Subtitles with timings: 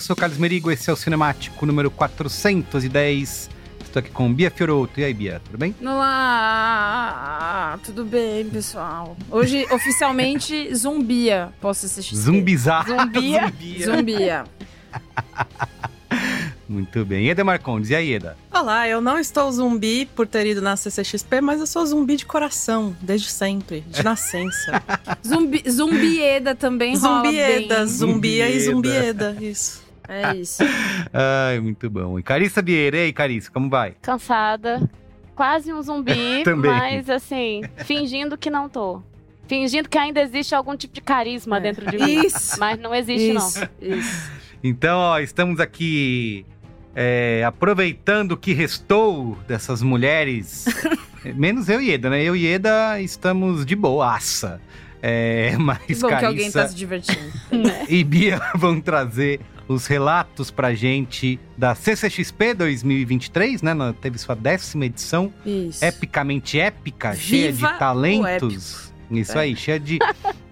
[0.00, 3.50] eu sou o Carlos Merigo, esse é o Cinemático número 410.
[3.84, 4.98] Estou aqui com Bia Fioroto.
[4.98, 5.74] E aí, Bia, tudo bem?
[5.82, 9.14] Olá, tudo bem, pessoal?
[9.30, 11.52] Hoje, oficialmente, zumbia.
[11.60, 12.16] Posso assistir?
[12.16, 12.86] Zumbizar.
[12.88, 13.48] Zumbia.
[13.48, 13.84] Zumbia.
[13.84, 14.44] Zumbia.
[16.66, 17.28] Muito bem.
[17.28, 18.38] Eda Marcondes, e aí, Eda?
[18.50, 22.24] Olá, eu não estou zumbi por ter ido na CCXP, mas eu sou zumbi de
[22.24, 24.82] coração, desde sempre, de nascença.
[25.26, 27.86] Zumbi, zumbieda também rola zumbieda, bem.
[27.86, 29.32] zumbia e Zumbieda.
[29.32, 29.89] zumbieda, isso.
[30.10, 30.62] É isso.
[31.12, 32.18] Ai, muito bom.
[32.18, 33.94] E Carissa Vieira, e aí, Carissa, como vai?
[34.02, 34.82] cansada,
[35.34, 39.00] quase um zumbi, mas assim, fingindo que não tô.
[39.46, 41.60] Fingindo que ainda existe algum tipo de carisma É.
[41.60, 42.24] dentro de mim.
[42.26, 42.58] Isso.
[42.60, 43.96] Mas não existe, Isso, não.
[43.98, 44.30] isso.
[44.62, 46.44] Então, ó, estamos aqui
[46.94, 50.66] é, aproveitando o que restou dessas mulheres.
[51.34, 52.22] Menos eu e Eda, né?
[52.22, 54.60] Eu e Eda estamos de boaça.
[55.02, 57.32] É, Que mas bom que alguém Carissa tá se divertindo.
[57.88, 59.40] e Bia vão trazer
[59.72, 63.72] os relatos pra gente da CCXP 2023, né?
[64.00, 65.84] Teve sua décima edição, Isso.
[65.84, 68.92] epicamente épica, cheia Viva de o talentos.
[69.10, 69.42] Isso É.
[69.42, 69.98] aí, cheia de.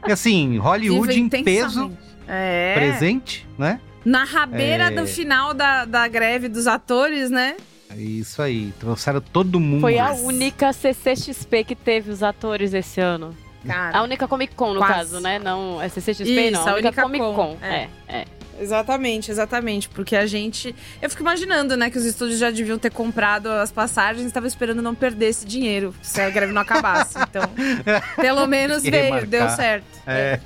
[0.07, 1.91] e assim, Hollywood em peso.
[2.29, 2.75] É.
[2.75, 3.81] presente, né?
[4.05, 4.91] Na rabeira É.
[4.91, 7.57] do final da, da greve dos atores, né?
[7.97, 9.81] Isso aí, trouxeram todo mundo.
[9.81, 13.35] Foi a única CCXP que teve os atores esse ano.
[13.67, 13.99] Cara.
[13.99, 14.93] A única Comic Con, no Quase.
[14.95, 15.39] caso, né?
[15.39, 16.61] Não é CCXP, Isso, não.
[16.61, 17.57] a A única, única Comic Con, Con.
[17.63, 17.89] é.
[18.09, 18.25] É, é.
[18.61, 19.89] Exatamente, exatamente.
[19.89, 20.75] Porque a gente.
[21.01, 24.47] Eu fico imaginando, né, que os estúdios já deviam ter comprado as passagens e estavam
[24.47, 27.17] esperando não perder esse dinheiro, se a greve não acabasse.
[27.19, 27.43] Então,
[28.17, 29.29] pelo menos E veio, remarcar.
[29.29, 29.85] deu certo.
[30.07, 30.41] É.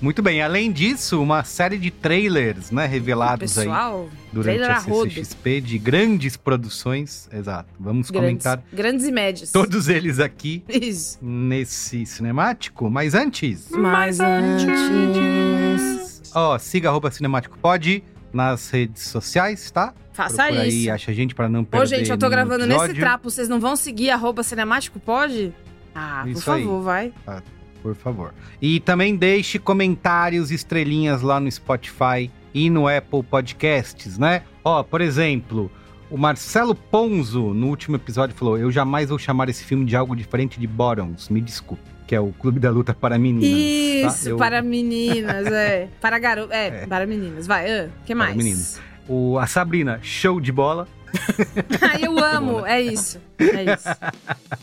[0.00, 4.80] Muito bem, além disso, uma série de trailers, né, revelados aí Pessoal, durante trailer a.
[4.80, 7.28] CCXP de grandes produções.
[7.32, 7.68] Exato.
[7.80, 9.50] Vamos grandes, comentar grandes e médios.
[9.50, 11.18] todos eles aqui Isso.
[11.20, 15.97] nesse cinemático, mas antes, Mas antes.
[16.34, 18.02] Ó, siga arroba cinemático pode
[18.32, 19.92] nas redes sociais, tá?
[20.12, 20.90] Faça Procura aí, isso.
[20.92, 23.00] acha a gente pra não perder Ô, gente, eu tô gravando nesse episódio.
[23.00, 25.54] trapo, vocês não vão seguir arroba cinemático, pode?
[25.94, 26.62] Ah, por Isso aí.
[26.64, 27.12] favor, vai.
[27.82, 28.34] por favor.
[28.60, 34.42] E também deixe comentários, estrelinhas lá no Spotify e no Apple Podcasts, né?
[34.64, 35.70] Ó, por exemplo,
[36.10, 40.16] o Marcelo Ponzo, no último episódio, falou: Eu jamais vou chamar esse filme de algo
[40.16, 41.82] diferente de Bottoms, me desculpe.
[42.08, 44.14] Que é o Clube da Luta para Meninas.
[44.16, 44.30] Isso, tá?
[44.30, 45.88] Eu- para meninas, é.
[46.00, 46.56] Para garotas.
[46.56, 47.46] É, para meninas.
[47.46, 48.34] Vai, o que mais?
[48.34, 48.80] meninas.
[49.06, 50.88] O, a Sabrina, show de bola.
[51.80, 52.66] Ah, eu amo.
[52.66, 53.18] É isso.
[53.38, 53.88] É isso.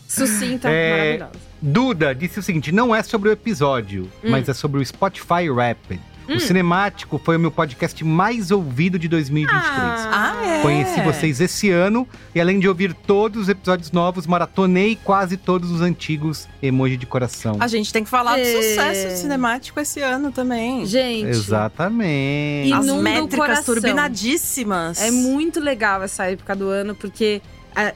[0.06, 1.32] Sucinta, É, maravilhosa.
[1.62, 4.30] Duda disse o seguinte: não é sobre o episódio, Hum.
[4.30, 5.98] mas é sobre o Spotify Rapid.
[6.28, 9.64] O Cinemático foi o meu podcast mais ouvido de 2023.
[9.72, 10.62] Ah, é?
[10.62, 15.70] Conheci vocês esse ano e além de ouvir todos os episódios novos, maratonei quase todos
[15.70, 17.56] os antigos emoji de coração.
[17.60, 18.44] A gente tem que falar do É.
[18.62, 20.84] sucesso cinemático esse ano também.
[20.84, 22.72] Gente, Exatamente.
[22.72, 23.74] As Inunda métricas coração.
[23.74, 25.00] turbinadíssimas.
[25.00, 27.40] é muito legal essa época do ano, porque
[27.74, 27.92] a,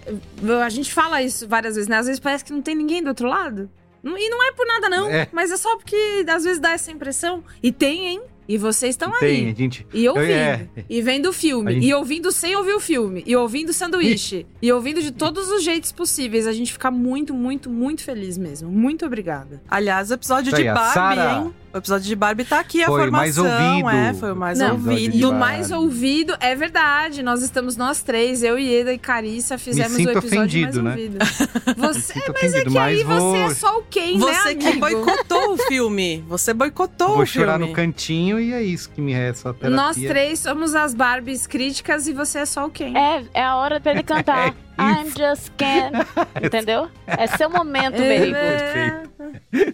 [0.65, 1.99] a gente fala isso várias vezes, né?
[1.99, 3.69] Às vezes parece que não tem ninguém do outro lado.
[4.05, 5.09] E não é por nada, não.
[5.11, 5.29] É.
[5.33, 7.43] Mas é só porque às vezes dá essa impressão.
[7.63, 8.23] E tem, hein?
[8.49, 9.51] E vocês estão Tem, aí.
[9.53, 9.87] a gente.
[9.95, 10.27] E ouvindo.
[10.33, 10.69] É.
[10.89, 11.75] E vendo o filme.
[11.75, 13.23] Gente- E ouvindo sem ouvir o filme.
[13.25, 14.45] E ouvindo sanduíche.
[14.61, 16.49] E ouvindo de todos os jeitos possíveis.
[16.49, 18.69] A gente fica muito, muito, muito feliz mesmo.
[18.69, 19.63] Muito obrigada.
[19.71, 21.55] Aliás, episódio Isso de aí, Barbie, hein?
[21.73, 23.69] O episódio de Barbie tá aqui, a Foi o mais formação.
[23.71, 23.89] ouvido.
[23.91, 25.19] É, foi o mais Não, ouvido.
[25.21, 27.23] Do mais ouvido, é verdade.
[27.23, 30.91] Nós estamos nós três, eu, Ieda e Carissa, fizemos o episódio ofendido, mais né?
[31.05, 31.19] ouvido.
[31.79, 34.67] Você, sinto mas é que aí vou- você é só o quem, Você né, que
[34.67, 34.81] amigo?
[34.81, 36.25] boicotou o filme.
[36.29, 37.69] Você boicotou Vou o chorar filme.
[37.69, 39.55] no cantinho e é isso que me resta.
[39.63, 39.71] a.
[39.71, 42.99] Nós três somos as Barbies críticas e você é só o quem.
[42.99, 44.55] É, é a hora pra ele cantar.
[44.81, 45.93] I'm just can.
[46.43, 46.89] Entendeu?
[47.07, 47.97] É seu momento.
[48.01, 49.03] É,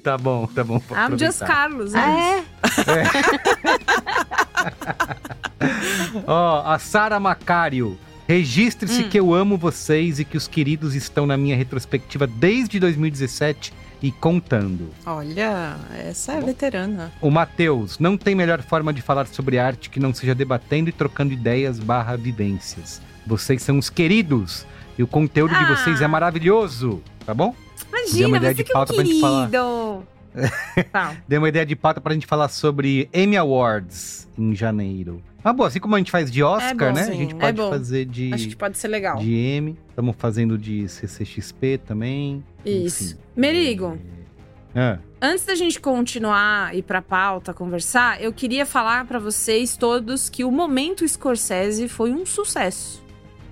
[0.03, 0.77] Tá bom, tá bom.
[0.91, 1.47] I'm just aproveitar.
[1.47, 1.95] Carlos.
[1.95, 2.43] é Ah,
[5.61, 6.23] é?
[6.27, 7.99] Ó, a Sara Macário.
[8.29, 9.09] Registre-se Hum.
[9.09, 14.11] que eu amo vocês e que os queridos estão na minha retrospectiva desde 2017 e
[14.11, 14.91] contando.
[15.07, 17.13] Olha, essa é veterana.
[17.21, 20.93] O Matheus, não tem melhor forma de falar sobre arte que não seja debatendo e
[20.93, 23.01] trocando ideias barra vivências.
[23.25, 24.67] Vocês são os queridos
[24.99, 25.75] e o conteúdo de Ah.
[25.77, 27.55] vocês é maravilhoso, tá bom?
[27.89, 29.51] Imagina, uma ideia você de que é um pauta pra gente falar.
[29.51, 30.07] querido.
[30.93, 31.17] Tá.
[31.27, 35.23] Dei uma ideia de pauta pra gente falar sobre Emmy Awards em janeiro.
[35.43, 37.05] Ah, bom, assim como a gente faz de Oscar, bom, né?
[37.05, 37.71] sim, a gente é pode bom.
[37.71, 39.17] fazer de, Acho que pode ser legal.
[39.17, 39.79] de Emmy.
[39.89, 42.45] Estamos fazendo de CCXP também.
[42.65, 43.15] Isso.
[43.15, 43.17] Enfim.
[43.35, 43.99] Merigo,
[44.75, 50.29] Ah, antes da gente continuar e pra pauta, conversar, eu queria falar pra vocês todos
[50.29, 53.03] que o Momento Scorsese foi um sucesso.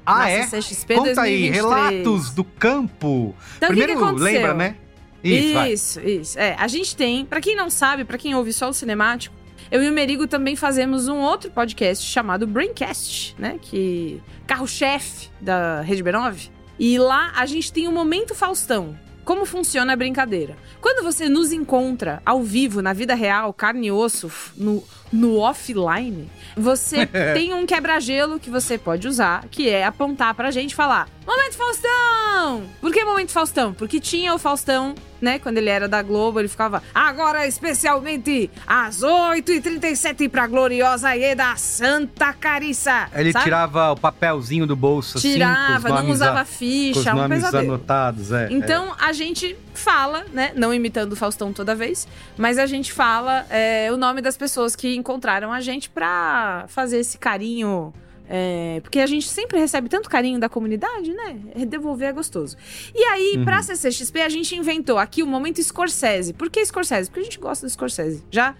[0.06, 0.46] Ah, é?
[0.46, 1.56] CCXP Conta aí, 2023.
[1.56, 3.34] relatos do campo.
[3.56, 4.76] Então, o que que Primeiro, lembra, né?
[5.22, 5.58] Isso.
[5.58, 6.38] Isso, isso.
[6.38, 9.34] É, a gente tem, pra quem não sabe, pra quem ouve só o cinemático,
[9.70, 13.58] eu e o Merigo também fazemos um outro podcast chamado Braincast, né?
[13.60, 16.50] Que carro-chefe da Rede B9.
[16.78, 18.98] E lá a gente tem o Momento Faustão.
[19.24, 20.54] Como funciona a brincadeira?
[20.82, 24.84] Quando você nos encontra ao vivo, na vida real, carne e osso, no,
[25.14, 30.72] no offline, você tem um quebra-gelo que você pode usar, que é apontar pra gente
[30.72, 32.64] e falar: Momento Faustão!
[32.80, 33.72] Por que Momento Faustão?
[33.72, 35.38] Porque tinha o Faustão, né?
[35.40, 36.82] Quando ele era da Globo, ele ficava.
[36.94, 43.08] Agora, especialmente, às 8h37 pra gloriosa Ieda Santa Carissa.
[43.14, 43.44] Ele sabe?
[43.44, 47.12] tirava o papelzinho do bolso assim, com os Tirava, não usava a- com os ficha,
[47.12, 47.64] um nomes pesadelo.
[47.74, 48.48] anotados, é.
[48.50, 50.52] Então a gente fala, né?
[50.54, 52.06] Não imitando o Faustão toda vez,
[52.36, 56.98] mas a gente fala é, o nome das pessoas que encontraram a gente pra fazer
[56.98, 57.92] esse carinho.
[58.28, 61.36] É, porque a gente sempre recebe tanto carinho da comunidade, né?
[61.66, 62.56] Devolver é gostoso.
[62.94, 63.44] E aí, Uhum.
[63.44, 66.32] pra CCXP, a gente inventou aqui o momento Scorsese.
[66.32, 67.08] Por que Scorsese?
[67.10, 68.22] Porque a gente gosta do Scorsese.
[68.30, 68.54] Já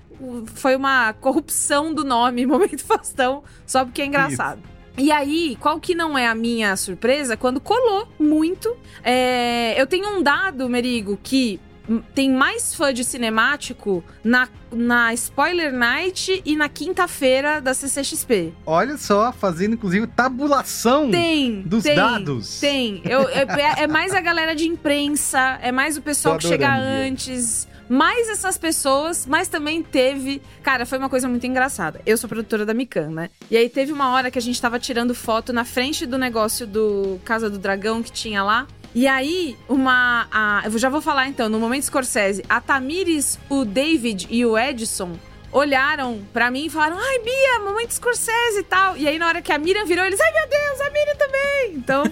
[0.47, 4.61] foi uma corrupção do nome Momento Faustão, só porque é engraçado.
[4.97, 7.37] E aí, qual que não é a minha surpresa?
[7.37, 8.76] Quando colou muito.
[9.02, 11.59] é, eu tenho um dado, Merigo, que
[12.14, 18.53] tem mais fã de cinemático na, na Spoiler Night e na quinta-feira da CCXP.
[18.64, 21.62] Olha só, fazendo inclusive tabulação Tem.
[21.62, 22.61] dos tem, dados.
[22.61, 23.03] Tem.
[23.05, 26.75] Eu- é, é mais a galera de imprensa, é mais o pessoal Tô que chega
[26.75, 27.69] antes.
[27.87, 30.41] Mais essas pessoas, mas também teve.
[30.62, 32.00] Cara, foi uma coisa muito engraçada.
[32.07, 33.29] Eu sou produtora da Mican, né?
[33.50, 36.67] E aí teve uma hora que a gente tava tirando foto na frente do negócio
[36.67, 38.67] do Casa do Dragão que tinha lá.
[38.95, 40.27] E aí, uma.
[40.31, 44.57] a- eu já vou falar então, no momento Scorsese, a Tamires, o David e o
[44.57, 45.19] Edson
[45.51, 48.97] olharam pra mim e falaram: Ai, Bia, momento Scorsese e tal.
[48.97, 51.75] E aí, na hora que a Miriam virou, eles: Ai, meu Deus, a Miriam também.
[51.75, 52.05] Então,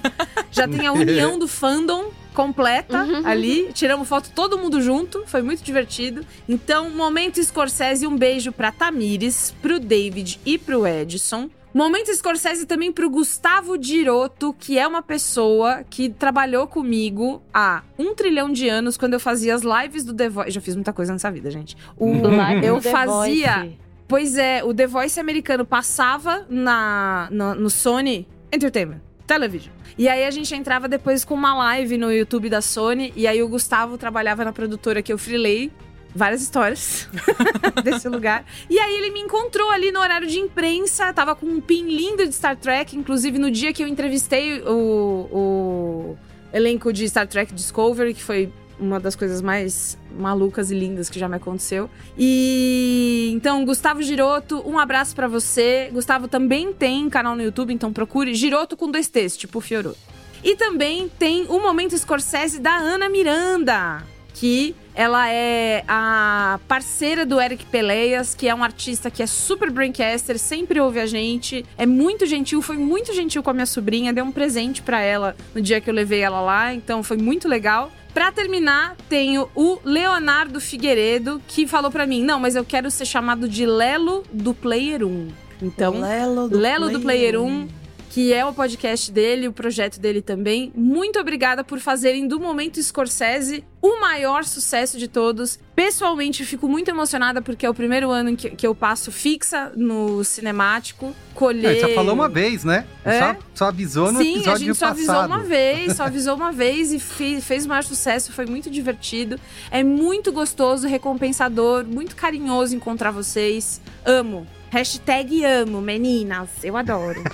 [0.51, 3.71] já tem a união do fandom completa ali.
[3.75, 6.27] Tiramos foto todo mundo junto, foi muito divertido.
[6.49, 11.49] Então, momento Scorsese, um beijo pra Tamires, pro David e pro Edson.
[11.75, 18.15] Momento Scorsese também pro Gustavo Diroto, que é uma pessoa que trabalhou comigo há um
[18.15, 20.51] trilhão de anos quando eu fazia as lives do The Voice.
[20.51, 21.77] Já fiz muita coisa nessa vida, gente.
[21.97, 22.13] O,
[22.63, 23.61] eu fazia.
[23.61, 23.79] Voice.
[24.07, 29.73] Pois é, o The Voice americano passava na, no, no Sony Entertainment Television.
[29.97, 33.15] E aí a gente entrava depois com uma live no YouTube da Sony.
[33.17, 35.73] E aí o Gustavo trabalhava na produtora que eu freelei.
[36.15, 37.09] Várias histórias
[37.83, 38.45] desse lugar.
[38.69, 41.13] E aí ele me encontrou ali no horário de imprensa.
[41.13, 42.97] Tava com um pin lindo de Star Trek.
[42.97, 46.17] Inclusive no dia que eu entrevistei o, o
[46.53, 51.19] elenco de Star Trek Discovery, que foi uma das coisas mais malucas e lindas que
[51.19, 51.89] já me aconteceu.
[52.19, 55.89] E então, Gustavo Giroto, um abraço pra você.
[55.93, 59.99] Gustavo também tem canal no YouTube, então procure Giroto com dois T's, tipo Fioroto.
[60.45, 64.03] E também tem o Momento Scorsese da Ana Miranda,
[64.35, 69.71] que ela é a parceira do Eric Peleias, que é um artista que é super
[69.71, 74.13] braincaster, sempre ouve a gente, é muito gentil, foi muito gentil com a minha sobrinha,
[74.13, 77.49] deu um presente pra ela no dia que eu levei ela lá, então foi muito
[77.49, 77.91] legal.
[78.13, 83.07] Pra terminar, tenho o Leonardo Figueiredo, que falou pra mim: "Não, mas eu quero ser
[83.07, 85.29] chamado de Lelo do Player 1".
[85.63, 87.69] Então, Lelo do Lelo do Player 1, 1.
[88.13, 90.71] Que é o podcast dele, o projeto dele também.
[90.77, 95.59] Muito obrigada por fazerem do Momento Scorsese o maior sucesso de todos.
[95.75, 100.23] Pessoalmente, fico muito emocionada porque é o primeiro ano que, que eu passo fixa no
[100.25, 101.79] cinemático, colher...
[101.79, 102.85] É, só falou uma vez, né?
[103.03, 103.19] É?
[103.19, 105.31] Só, só avisou no Sim, episódio a gente só avisou passado.
[105.31, 109.41] uma vez, só avisou uma vez e fe- fez o maior sucesso, foi muito divertido.
[109.71, 113.81] É muito gostoso, recompensador, muito carinhoso encontrar vocês.
[114.05, 114.47] Amo.
[114.73, 116.65] Hashtag amo, meninas.
[116.65, 117.23] Eu adoro.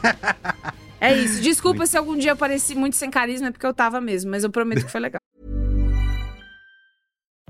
[1.01, 1.41] É isso.
[1.41, 4.43] Desculpa se algum dia eu pareci muito sem carisma, é porque eu tava mesmo, mas
[4.43, 5.21] eu prometo que foi legal.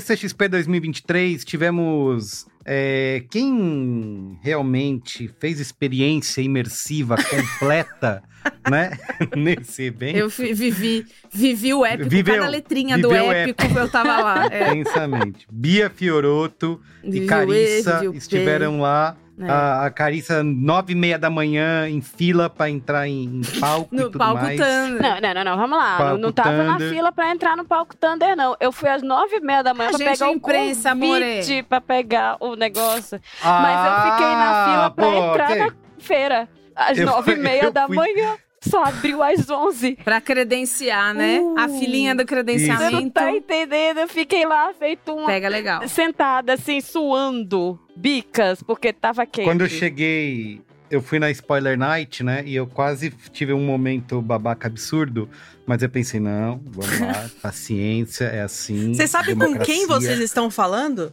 [0.00, 8.22] CCXP 2023, tivemos é, quem realmente fez experiência imersiva completa,
[8.70, 8.98] né?
[9.36, 10.16] Nesse evento.
[10.16, 14.48] Eu vivi, vivi o épico, Viveu, cada letrinha do viveu o épico, eu tava lá.
[14.50, 14.70] É.
[14.74, 15.46] Intensamente.
[15.50, 19.16] Bia Fioroto e Carissa estiveram lá.
[19.46, 19.50] É.
[19.50, 23.88] A, a Carissa, nove e meia da manhã, em fila pra entrar em, em palco
[23.94, 24.58] e No tudo palco mais.
[24.60, 25.02] Thunder.
[25.02, 25.96] Não, não, não, não, vamos lá.
[25.96, 26.90] Palco não, não tava na Thunder.
[26.90, 28.56] fila pra entrar no palco Thunder, não.
[28.60, 30.90] Eu fui às nove e meia da manhã A pra gente pegar é o imprensa,
[30.90, 31.24] amore.
[31.36, 33.20] convite pra pegar o negócio.
[33.42, 36.48] Mas eu fiquei na fila pra Ah, pô, entrar na feira.
[36.74, 38.36] Às Eu nove e fui- meia eu da fui- manhã.
[38.62, 39.96] Só abriu às onze.
[40.04, 41.38] Pra credenciar, né?
[41.58, 41.78] A Uh.
[41.78, 43.10] filinha do Você não credenciamento.
[43.10, 43.98] tá entendendo?
[44.00, 45.26] Eu fiquei lá feito uma...
[45.26, 45.86] Pega legal.
[45.88, 47.78] Sentada assim, suando.
[47.96, 49.44] Bicas, porque tava quente.
[49.46, 52.42] Quando eu cheguei, eu fui na Spoiler Night, né?
[52.46, 55.28] E eu quase tive um momento babaca absurdo.
[55.64, 58.94] Mas eu pensei, não, vamos lá, paciência, é assim.
[58.94, 59.86] Você sabe com quem democracia.
[59.86, 61.12] vocês estão falando?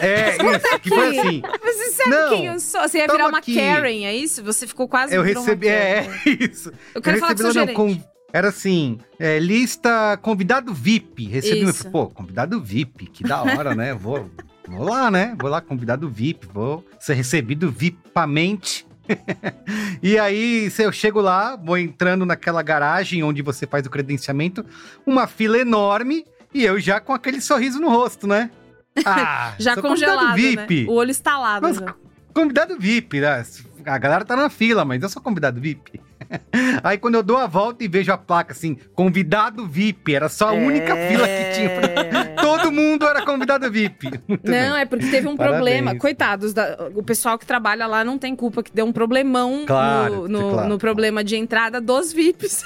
[0.00, 1.42] É, isso, que foi assim.
[1.62, 2.80] Você sabe Não, quem eu sou?
[2.82, 3.54] Você ia virar uma aqui.
[3.54, 4.42] Karen, é isso?
[4.44, 6.10] Você ficou quase Eu recebi, é, é
[6.44, 6.70] isso.
[6.94, 7.98] Eu quero falar com seu não, com-
[8.32, 11.26] Era assim, é, lista convidado VIP.
[11.26, 11.90] Recebi, um- Isso.
[11.90, 13.94] pô, convidado VIP, que da hora, né?
[13.94, 14.30] Vou,
[14.68, 15.34] vou lá, né?
[15.40, 18.86] Vou lá, convidado VIP, vou ser recebido VIPamente.
[20.02, 24.64] e aí, se eu chego lá, vou entrando naquela garagem onde você faz o credenciamento,
[25.06, 28.50] uma fila enorme e eu já com aquele sorriso no rosto, né?
[29.04, 30.84] Ah, Já congelado, VIP.
[30.84, 30.90] né?
[30.90, 31.62] O olho estalado.
[31.62, 31.94] Mas já.
[32.34, 33.44] Convidado VIP, né?
[33.86, 36.00] A galera tá na fila, mas eu sou convidado VIP.
[36.84, 40.50] Aí quando eu dou a volta e vejo a placa assim, convidado VIP, era só
[40.50, 42.34] a única fila que tinha.
[42.40, 44.10] Todo mundo era convidado VIP.
[44.28, 44.80] Muito Não, bem.
[44.80, 45.56] é porque teve um Parabéns.
[45.62, 45.94] problema.
[45.98, 50.28] Coitados, da- o pessoal que trabalha lá não tem culpa que deu um problemão Claro,
[50.28, 50.68] no, no- claro.
[50.68, 52.62] no problema de entrada dos VIPs.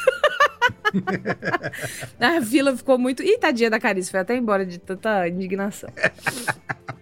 [2.20, 3.22] a fila ficou muito.
[3.22, 5.90] Ih, tadinha da Carice, foi até embora de tanta indignação.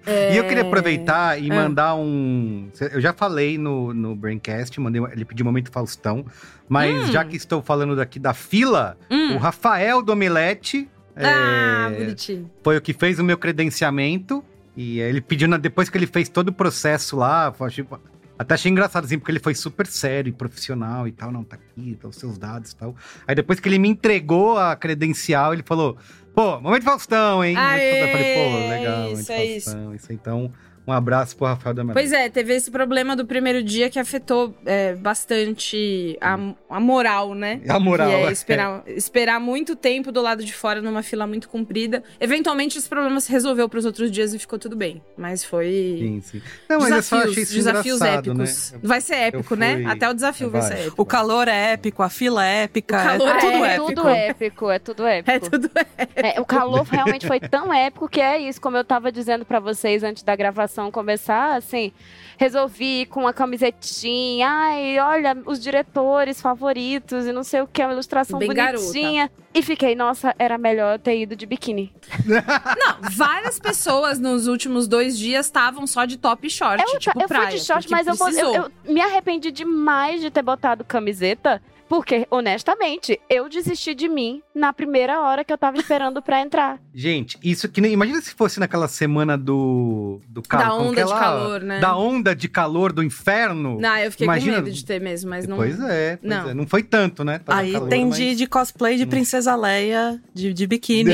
[0.06, 0.66] E eu queria É.
[0.66, 1.54] aproveitar e Ah.
[1.54, 2.68] mandar um.
[2.92, 6.24] Eu já falei no, no Braincast, mandei, ele pediu momento Faustão.
[6.68, 7.12] Mas Hum.
[7.12, 9.34] já que estou falando daqui da fila, Hum.
[9.34, 12.50] o Rafael Domelete Ah, é, bonitinho.
[12.64, 14.44] foi o que fez o meu credenciamento.
[14.76, 18.00] E ele pediu, na- depois que ele fez todo o processo lá, tipo,
[18.38, 21.30] até achei engraçado, assim, porque ele foi super sério e profissional e tal.
[21.30, 22.96] Não, tá aqui, tá os seus dados e tal.
[23.28, 25.98] Aí depois que ele me entregou a credencial, ele falou:
[26.34, 27.54] pô, momento Faustão, hein?
[27.54, 28.06] Momento Aê, Faustão.
[28.06, 29.70] Eu falei, pô, legal, momento isso é isso.
[29.70, 29.94] Faustão.
[29.94, 30.12] Isso.
[30.12, 30.52] Então,
[30.86, 31.94] um abraço pro Rafael Domelete.
[31.94, 37.34] Pois é, teve esse problema do primeiro dia que afetou é, bastante a, a moral,
[37.34, 37.60] né?
[37.68, 38.32] A moral, Que é é.
[38.32, 42.02] esperar, esperar muito tempo do lado de fora numa fila muito comprida.
[42.20, 45.02] Eventualmente esse problema se resolveu pros outros dias e ficou tudo bem.
[45.16, 45.96] Mas foi.
[45.98, 46.42] Sim, sim.
[46.68, 48.72] Não, mas eu só desafios, achei isso desafios engraçado, épicos.
[48.72, 48.78] né?
[48.82, 49.74] Vai ser épico, né?
[49.76, 50.70] fui- Até o desafio vai, Vai.
[50.72, 51.02] ser épico.
[51.02, 52.96] O calor é épico, a fila é épica.
[52.96, 53.86] O calor é tudo é, épico.
[53.94, 55.30] tudo épico, é tudo épico.
[55.30, 55.70] É tudo
[56.16, 59.58] É, o calor realmente foi tão épico que é isso, como eu tava dizendo pra
[59.60, 61.92] vocês antes da gravação começar, assim,
[62.38, 67.82] resolvi ir com uma camisetinha, ai, olha, os diretores favoritos e não sei o que,
[67.82, 69.30] uma ilustração Bem bonitinha.
[69.54, 71.92] E fiquei, nossa, era melhor eu ter ido de biquíni.
[72.24, 77.20] Não, várias pessoas nos últimos dois dias estavam só de top e short, Eu, tipo
[77.20, 77.50] eu praia.
[77.50, 81.60] fui de short, mas eu, eu- eu me arrependi demais de ter botado camiseta.
[81.92, 86.80] Porque, honestamente, eu desisti de mim na primeira hora que eu tava esperando pra entrar.
[86.94, 87.92] Gente, isso que nem.
[87.92, 90.18] Imagina se fosse naquela semana do.
[90.26, 90.64] do calor.
[90.64, 91.20] Da onda é de lá?
[91.20, 91.80] calor, né?
[91.80, 93.78] Da onda de calor do inferno.
[93.78, 95.58] Não, eu fiquei Imagina- com medo de ter mesmo, mas não.
[95.58, 96.48] Pois é, pois Não.
[96.48, 96.54] é.
[96.54, 97.38] Não foi tanto, né?
[97.40, 101.12] Tava Aí calor, tem mas- de, de cosplay de Princesa Leia, de, de biquíni.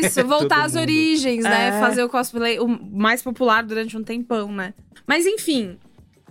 [0.00, 0.82] Isso, voltar às mundo.
[0.82, 1.70] origens, né?
[1.76, 1.80] É.
[1.80, 4.74] Fazer o cosplay o mais popular durante um tempão, né?
[5.08, 5.76] Mas enfim,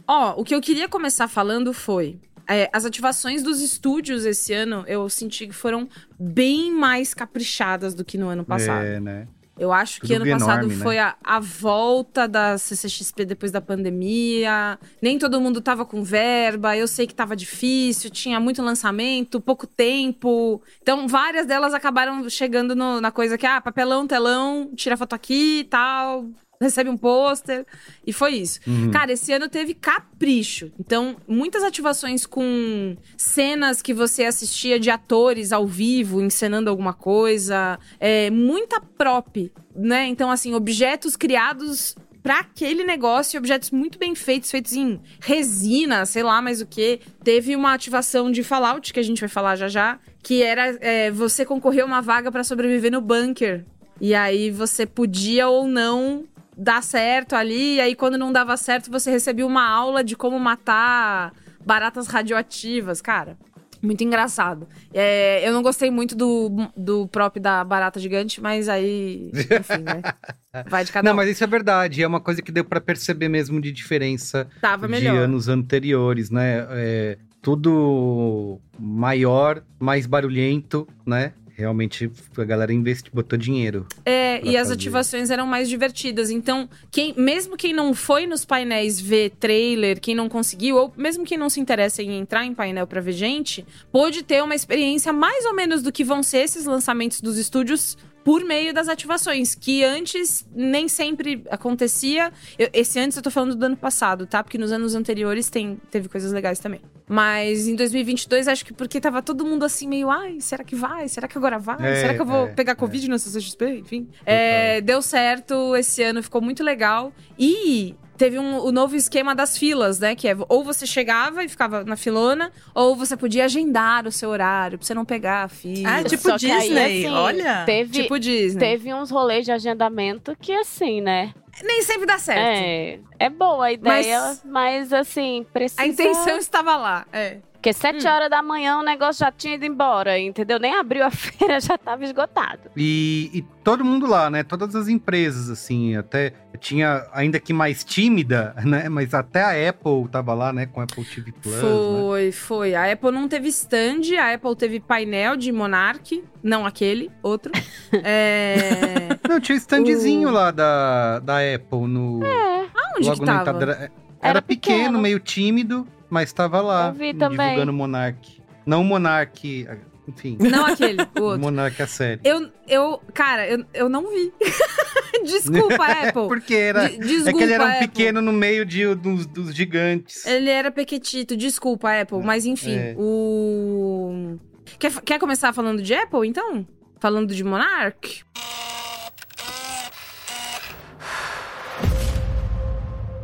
[0.08, 2.18] ó, o que eu queria começar falando foi.
[2.50, 5.88] É, as ativações dos estúdios esse ano, eu senti que foram
[6.20, 8.84] bem mais caprichadas do que no ano passado.
[8.86, 9.28] É, né?
[9.58, 10.82] Eu acho que Tudo ano passado enorme, né?
[10.84, 14.80] foi a, a volta da CCXP depois da pandemia.
[15.02, 16.78] Nem todo mundo tava com verba.
[16.78, 20.62] Eu sei que tava difícil, tinha muito lançamento, pouco tempo.
[20.82, 25.60] Então, várias delas acabaram chegando no- na coisa que, ah, papelão, telão, tira foto aqui
[25.60, 26.26] e tal.
[26.62, 27.66] Recebe um pôster.
[28.06, 28.60] E foi isso.
[28.68, 28.92] Uhum.
[28.92, 30.72] Cara, esse ano teve capricho.
[30.78, 37.80] Então, muitas ativações com cenas que você assistia de atores ao vivo, encenando alguma coisa.
[37.98, 40.08] É, muita prop, né?
[40.08, 46.24] Então, assim, objetos criados pra aquele negócio, objetos muito bem feitos, feitos em resina, sei
[46.24, 47.00] lá mais o que.
[47.24, 51.10] Teve uma ativação de Fallout, que a gente vai falar já já, que era é,
[51.10, 53.66] você concorrer a uma vaga pra sobreviver no bunker.
[54.02, 56.26] E aí você podia ou não
[56.62, 60.38] dar certo ali, e aí quando não dava certo, você recebia uma aula de como
[60.40, 61.34] matar
[61.66, 63.38] baratas radioativas, cara.
[63.82, 64.68] Muito engraçado.
[64.94, 70.02] É, eu não gostei muito do, do prop da barata gigante, mas aí, enfim, né?
[70.68, 71.16] Vai de cada Não, um.
[71.16, 72.04] mas isso é verdade.
[72.04, 75.16] É uma coisa que deu pra perceber mesmo de diferença Tava de melhor.
[75.20, 76.68] anos anteriores, né?
[76.72, 81.32] É, tudo maior, mais barulhento, né?
[81.60, 83.86] Realmente a galera investiu, botou dinheiro.
[84.06, 84.74] É, e as fazer.
[84.76, 86.30] ativações eram mais divertidas.
[86.30, 91.26] Então, quem, mesmo quem não foi nos painéis ver trailer, quem não conseguiu, ou mesmo
[91.26, 95.12] quem não se interessa em entrar em painel pra ver gente, pôde ter uma experiência
[95.12, 99.54] mais ou menos do que vão ser esses lançamentos dos estúdios por meio das ativações,
[99.56, 102.32] que antes nem sempre acontecia.
[102.58, 104.42] Eu- esse antes eu tô falando do ano passado, tá?
[104.44, 106.80] Porque nos anos anteriores tem, teve coisas legais também.
[107.10, 111.08] Mas em 2022, acho que porque tava todo mundo assim meio, ai, será que vai?
[111.08, 111.78] Será que agora vai?
[111.82, 113.80] É, será que eu vou é, pegar Covid na CCXP?
[113.80, 114.08] Enfim.
[114.24, 117.12] É, deu certo esse ano, ficou muito legal.
[117.38, 120.14] E teve um, o novo esquema das filas, né?
[120.14, 124.30] Que é ou você chegava e ficava na filona, ou você podia agendar o seu
[124.30, 125.90] horário, pra você não pegar a fila.
[125.90, 127.64] Ah, tipo Só que aí, Disney, assim, olha.
[127.66, 128.60] Teve, tipo Disney.
[128.60, 131.34] teve uns rolês de agendamento que, assim, né?
[131.64, 132.40] Nem sempre dá certo.
[132.40, 135.82] É, é boa a ideia, Mas- mas, assim, precisa...
[135.82, 137.06] A intenção estava lá.
[137.12, 137.38] É.
[137.60, 138.10] Porque sete Hum.
[138.10, 140.58] horas da manhã o negócio já tinha ido embora, entendeu?
[140.60, 142.72] Nem abriu a feira, já tava esgotado.
[142.78, 144.44] E, e todo mundo lá, né?
[144.44, 148.88] Todas as empresas, assim, até tinha, ainda que mais tímida, né?
[148.88, 150.68] Mas até a Apple tava lá, né?
[150.68, 151.60] Com a Apple TV Plus, né?
[151.62, 152.76] Foi, foi.
[152.76, 157.52] A Apple não teve stand, a Apple teve painel de Monarch, não aquele, outro.
[157.92, 159.10] é...
[159.28, 162.22] Não, tinha standzinho lá da, da Apple no.
[162.24, 163.42] Aonde logo que tava?
[163.52, 163.74] entrada.
[163.74, 163.92] Era,
[164.22, 165.00] Era pequeno, pequeno.
[165.00, 166.88] meio tímido, mas tava lá.
[166.88, 167.38] Eu vi também.
[167.50, 168.42] Divulgando Monark.
[168.66, 169.68] Não Monark,
[170.08, 170.38] enfim.
[170.40, 171.40] Não aquele, o outro.
[171.42, 172.20] Monark a série.
[172.24, 174.32] Eu, eu, cara, eu, eu não vi.
[175.26, 176.28] Desculpa, Apple.
[176.28, 176.88] Porque era.
[176.90, 177.88] De- desculpa, é que ele era um Apple.
[177.88, 180.26] pequeno no meio de, dos, dos gigantes.
[180.26, 182.20] Ele era pequetito, desculpa, Apple.
[182.24, 182.96] Mas enfim, É.
[182.98, 184.38] o.
[184.78, 186.66] Quer, quer começar falando de Apple, então?
[187.00, 188.24] Falando de Monarch?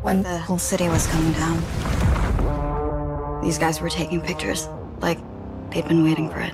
[0.04, 1.58] When the whole city was coming down,
[3.46, 4.68] these guys were taking pictures.
[5.02, 5.20] Like
[5.70, 6.54] they'd been waiting for it.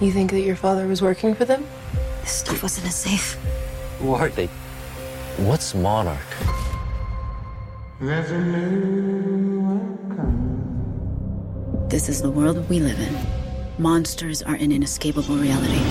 [0.00, 1.66] You think that your father was working for them?
[2.22, 3.36] This stuff wasn't a safe.
[3.98, 4.46] Who are they?
[5.36, 6.30] What's Monarch?
[11.88, 13.16] This is the world we live in.
[13.78, 15.82] Monsters are an inescapable reality.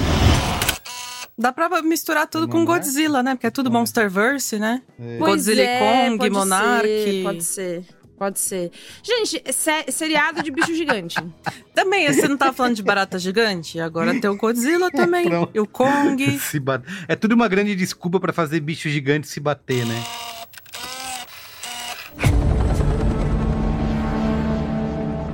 [1.38, 3.36] Dá pra misturar tudo com Godzilla, né?
[3.36, 4.82] Porque é tudo Monsterverse, né?
[4.98, 6.88] Pois Godzilla é, e Kong, pode Monark.
[6.88, 7.99] Ser, pode ser.
[8.20, 8.70] Pode ser.
[9.02, 11.16] Gente, sé- seriado de bicho gigante.
[11.74, 13.80] Também, você não tava falando de barata gigante?
[13.80, 15.26] Agora tem o Godzilla também.
[15.54, 16.20] E o Kong.
[16.38, 20.04] Se bat- É tudo uma grande desculpa pra fazer bicho gigante se bater, né?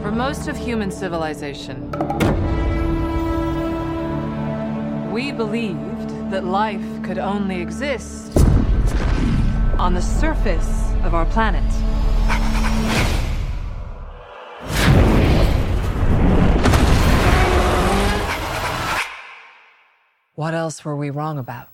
[0.03, 1.89] For most of human civilization,
[5.11, 8.37] we believed that life could only exist
[9.79, 10.69] on the surface
[11.03, 11.63] of our planet.
[20.37, 21.67] What else were we wrong about?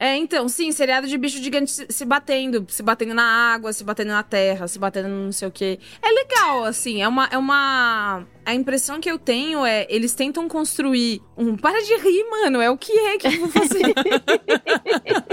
[0.00, 3.82] É, então, sim, seriado de bicho gigante se, se batendo, se batendo na água, se
[3.82, 5.80] batendo na terra, se batendo no não sei o quê.
[6.00, 8.24] É legal, assim, é uma, é uma...
[8.46, 11.56] A impressão que eu tenho é, eles tentam construir um...
[11.56, 13.92] Para de rir, mano, é o que é que eu vou fazer?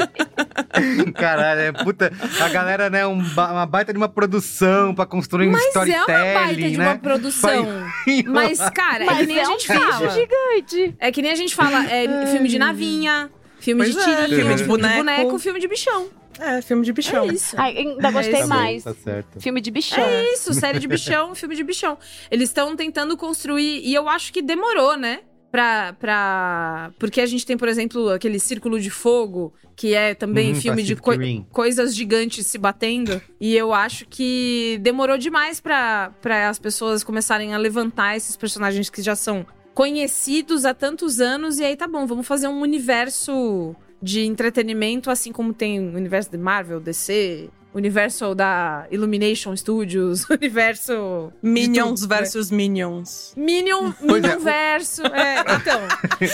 [1.16, 2.12] Caralho, é puta.
[2.42, 5.68] A galera, né, um ba- uma baita de uma produção pra construir um Mas é
[5.68, 6.88] storytelling, uma baita de né?
[6.88, 7.66] uma produção.
[7.66, 10.10] Vai- Mas, cara, é Mas que nem é a um gente bicho fala.
[10.10, 10.96] gigante.
[11.00, 14.28] É que nem a gente fala, é filme de navinha, filme Pois de é, tirinho,
[14.28, 14.98] filme de filme de boneco.
[14.98, 16.08] boneco, filme de bichão.
[16.38, 17.24] É, filme de bichão.
[17.24, 17.56] É isso.
[17.58, 18.50] Ai, ainda gostei É isso.
[18.50, 18.84] mais.
[18.84, 19.40] Tá certo.
[19.40, 20.04] Filme de bichão.
[20.04, 21.98] É isso, série de bichão, filme de bichão.
[22.30, 25.20] Eles estão tentando construir, e eu acho que demorou, né?
[25.56, 26.92] Pra, pra.
[27.00, 30.84] Porque a gente tem, por exemplo, aquele Círculo de Fogo, que é também Uhum, filme
[30.84, 31.46] de Pacific Rim.
[31.52, 33.22] coisas gigantes se batendo.
[33.40, 36.12] E eu acho que demorou demais pra
[36.50, 41.60] as pessoas começarem a levantar esses personagens que já são conhecidos há tantos anos.
[41.60, 46.30] E aí tá bom, vamos fazer um universo de entretenimento, assim como tem o universo
[46.32, 51.32] de Marvel, DC, universo da Illumination Studios, universo.
[51.42, 52.18] Minions tudo, né?
[52.18, 53.34] versus Minions.
[53.36, 54.06] Minion, é.
[54.06, 55.06] Minion verso.
[55.06, 55.82] É, então.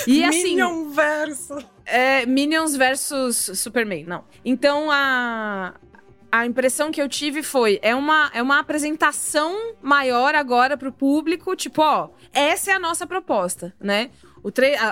[0.07, 0.43] E assim.
[0.43, 1.57] Minion verso.
[1.85, 4.23] É, Minions versus Superman, não.
[4.45, 5.73] Então a.
[6.33, 11.53] A impressão que eu tive foi: é uma, é uma apresentação maior agora pro público,
[11.57, 14.11] tipo, ó, essa é a nossa proposta, né?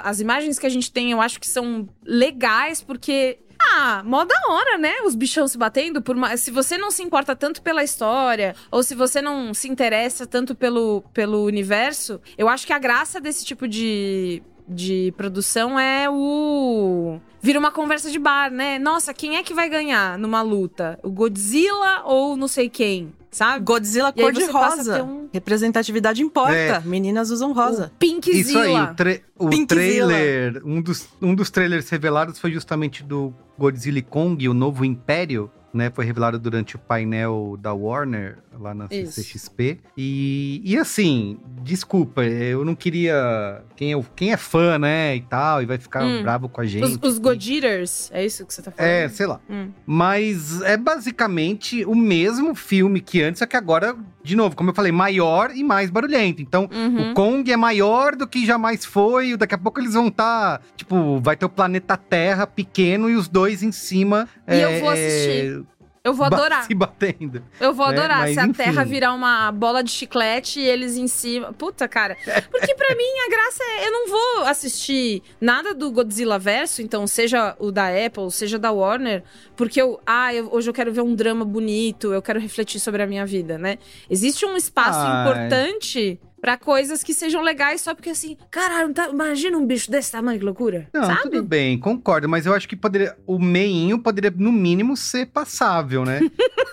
[0.04, 3.40] As imagens que a gente tem, eu acho que são legais, porque.
[3.62, 5.02] Ah, mó da hora, né?
[5.06, 6.02] Os bichão se batendo.
[6.02, 6.38] Por uma...
[6.38, 10.56] Se você não se importa tanto pela história, ou se você não se interessa tanto
[10.56, 17.20] pelo, pelo universo, eu acho que a graça desse tipo de, de produção é o.
[17.42, 18.80] Vira uma conversa de bar, né?
[18.80, 20.98] Nossa, quem é que vai ganhar numa luta?
[21.04, 23.14] O Godzilla ou não sei quem?
[23.32, 23.64] Sabe?
[23.64, 24.94] Godzilla aí cor de você passa a rosa.
[24.96, 26.54] ter um- Representatividade importa.
[26.56, 26.80] É.
[26.84, 27.92] Meninas usam rosa.
[28.00, 28.40] Pinkzilla.
[28.40, 33.34] Isso aí, o, tra- o trailer, um dos, um dos trailers revelados foi justamente do
[33.58, 35.92] Godzilla e Kong, o novo Império, né?
[35.94, 39.14] Foi revelado durante o painel da Warner, lá na Isso.
[39.22, 39.80] CCXP.
[39.98, 43.62] E, e assim, desculpa, eu não queria...
[43.76, 46.22] Quem é, quem é fã, né, e tal, e vai ficar Hum.
[46.22, 46.84] bravo com a gente.
[46.84, 48.90] Os, os Godjitters, é isso que você tá falando?
[48.92, 49.40] É, sei lá.
[49.50, 49.70] Hum.
[49.86, 54.74] Mas é basicamente o mesmo filme que antes, só que agora, de novo, como eu
[54.74, 56.42] falei, maior e mais barulhento.
[56.42, 57.12] Então, Uhum.
[57.12, 59.36] o Kong é maior do que jamais foi.
[59.38, 60.62] Daqui a pouco eles vão estar.
[60.76, 64.28] tipo, vai ter o planeta Terra pequeno e os dois em cima.
[64.48, 65.64] E eu vou assistir.
[66.04, 66.64] Eu vou adorar.
[66.66, 67.44] Se batendo.
[67.60, 67.98] Eu vou né?
[67.98, 68.20] adorar.
[68.20, 68.54] Mas, Se a enfim.
[68.54, 71.52] Terra virar uma bola de chiclete e eles em cima.
[71.54, 72.16] Puta, cara.
[72.50, 73.88] Porque pra mim a graça é.
[73.88, 78.72] Eu não vou assistir nada do Godzilla verso, então, seja o da Apple, seja da
[78.72, 79.24] Warner,
[79.56, 80.00] porque eu.
[80.06, 83.26] Ah, eu- hoje eu quero ver um drama bonito, eu quero refletir sobre a minha
[83.26, 83.78] vida, né?
[84.10, 86.20] Existe um espaço Ah, importante.
[86.42, 90.40] Pra coisas que sejam legais só porque assim, caralho, tá- imagina um bicho desse tamanho,
[90.40, 90.88] que loucura.
[90.94, 91.22] Não, sabe?
[91.24, 96.06] tudo bem, concordo, mas eu acho que poderia, o meinho poderia, no mínimo, ser passável,
[96.06, 96.20] né?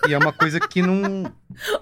[0.07, 1.31] e é uma coisa que não.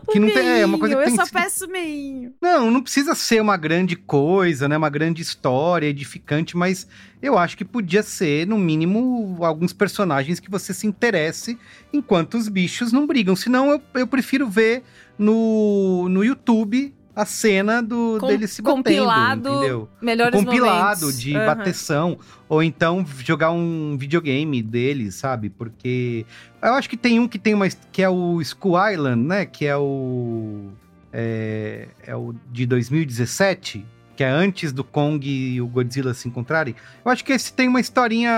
[0.10, 0.62] Que não tem.
[0.62, 2.34] É uma coisa que eu tem só peço meinho.
[2.42, 4.78] Não, não precisa ser uma grande coisa, né?
[4.78, 6.88] Uma grande história edificante, mas
[7.22, 11.60] eu acho que podia ser, no mínimo, alguns personagens que você se interesse
[11.92, 13.36] enquanto os bichos não brigam.
[13.36, 14.82] Senão, eu, eu prefiro ver
[15.18, 19.90] no, no YouTube a cena do, Com- deles se batendo, compilado, entendeu?
[20.02, 21.22] melhores Um compilado momentos.
[21.22, 21.46] de Aham.
[21.46, 22.20] bateção.
[22.50, 25.50] Ou então jogar um videogame deles, sabe?
[25.50, 26.26] Porque
[26.62, 27.68] eu acho que tem um que tem uma.
[27.92, 29.46] que é o Skull Island, né?
[29.46, 30.72] Que é o.
[31.14, 33.86] É, é o de 2017.
[34.16, 36.74] Que é antes do Kong e o Godzilla se encontrarem.
[37.04, 38.32] Eu acho que esse tem uma historinha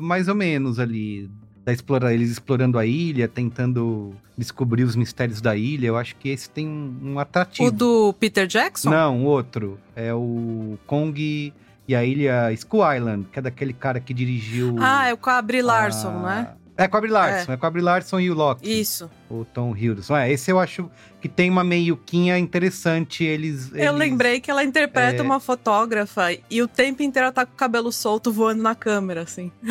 [0.00, 1.30] mais ou menos ali.
[1.64, 5.86] Da explora, eles explorando a ilha, tentando descobrir os mistérios da ilha.
[5.88, 7.68] Eu acho que esse tem um, um atrativo.
[7.68, 8.90] O do Peter Jackson?
[8.90, 9.78] Não, o outro.
[9.94, 11.52] É o Kong
[11.86, 14.76] e a ilha Skull Island, que é daquele cara que dirigiu.
[14.80, 16.48] Ah, é o Brie Larson, a- né?
[16.82, 18.80] É com a Brie Larson, é, com a Brie Larson e o Loki.
[18.80, 19.10] Isso.
[19.28, 20.16] O Tom Hiddleston.
[20.16, 20.90] É, esse eu acho
[21.20, 23.22] que tem uma meiuquinha interessante.
[23.22, 23.70] Eles.
[23.72, 27.44] Eu eles- lembrei que ela interpreta é- uma fotógrafa e o tempo inteiro ela tá
[27.44, 29.52] com o cabelo solto voando na câmera, assim.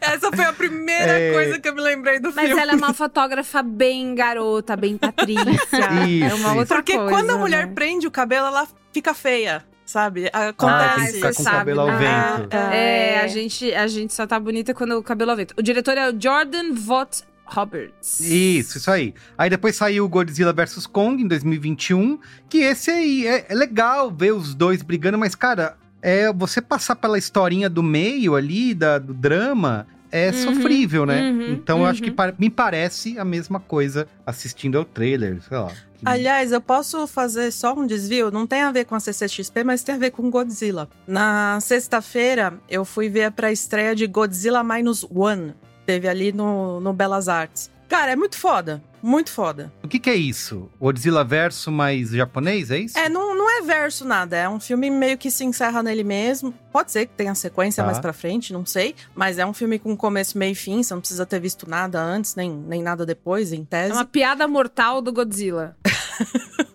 [0.00, 1.32] Essa foi a primeira É.
[1.32, 2.60] coisa que eu me lembrei do Mas filme.
[2.60, 5.84] ela é uma fotógrafa bem garota, bem Patrícia.
[6.02, 6.58] é Isso, uma isso.
[6.58, 7.10] outra Porque coisa.
[7.10, 7.72] quando a mulher né?
[7.74, 10.30] prende o cabelo, ela fica feia, sabe?
[10.32, 10.94] Ah, Acontece.
[10.94, 11.98] tem que ficar você com o sabe, cabelo ao né?
[12.38, 12.54] vento.
[12.54, 13.20] É, É.
[13.20, 15.54] a gente, a gente só tá bonita quando o cabelo ao vento.
[15.58, 18.20] O diretor é o Jordan Vogt Roberts.
[18.20, 19.12] Isso, isso aí.
[19.36, 24.10] Aí depois saiu o Godzilla vs Kong em 2021, que esse aí é, é legal
[24.10, 28.98] ver os dois brigando, mas cara, é você passar pela historinha do meio ali, da,
[28.98, 31.30] do drama, é Uhum, sofrível, né?
[31.30, 32.32] uhum, então eu acho que uhum.
[32.38, 35.72] me parece a mesma coisa assistindo ao trailer, sei lá.
[36.04, 38.30] Aliás, eu posso fazer só um desvio?
[38.30, 40.88] Não tem a ver com a CCXP, mas tem a ver com Godzilla.
[41.06, 45.54] Na sexta-feira, eu fui ver a pré-estreia de Godzilla Minus One.
[45.84, 47.70] Teve ali no, no Belas Artes.
[47.88, 48.82] Cara, é muito foda.
[49.02, 49.72] Muito foda.
[49.82, 50.68] O que, que é isso?
[50.80, 52.98] Godzilla verso mais japonês, é isso?
[52.98, 54.36] É, não, não é verso nada.
[54.36, 56.52] É um filme meio que se encerra nele mesmo.
[56.72, 57.86] Pode ser que tenha sequência Tá.
[57.86, 58.94] mais pra frente, não sei.
[59.14, 60.82] Mas é um filme com começo, meio e fim.
[60.82, 63.92] Você não precisa ter visto nada antes, nem, nem nada depois, em É tese.
[63.92, 65.76] uma piada mortal do Godzilla.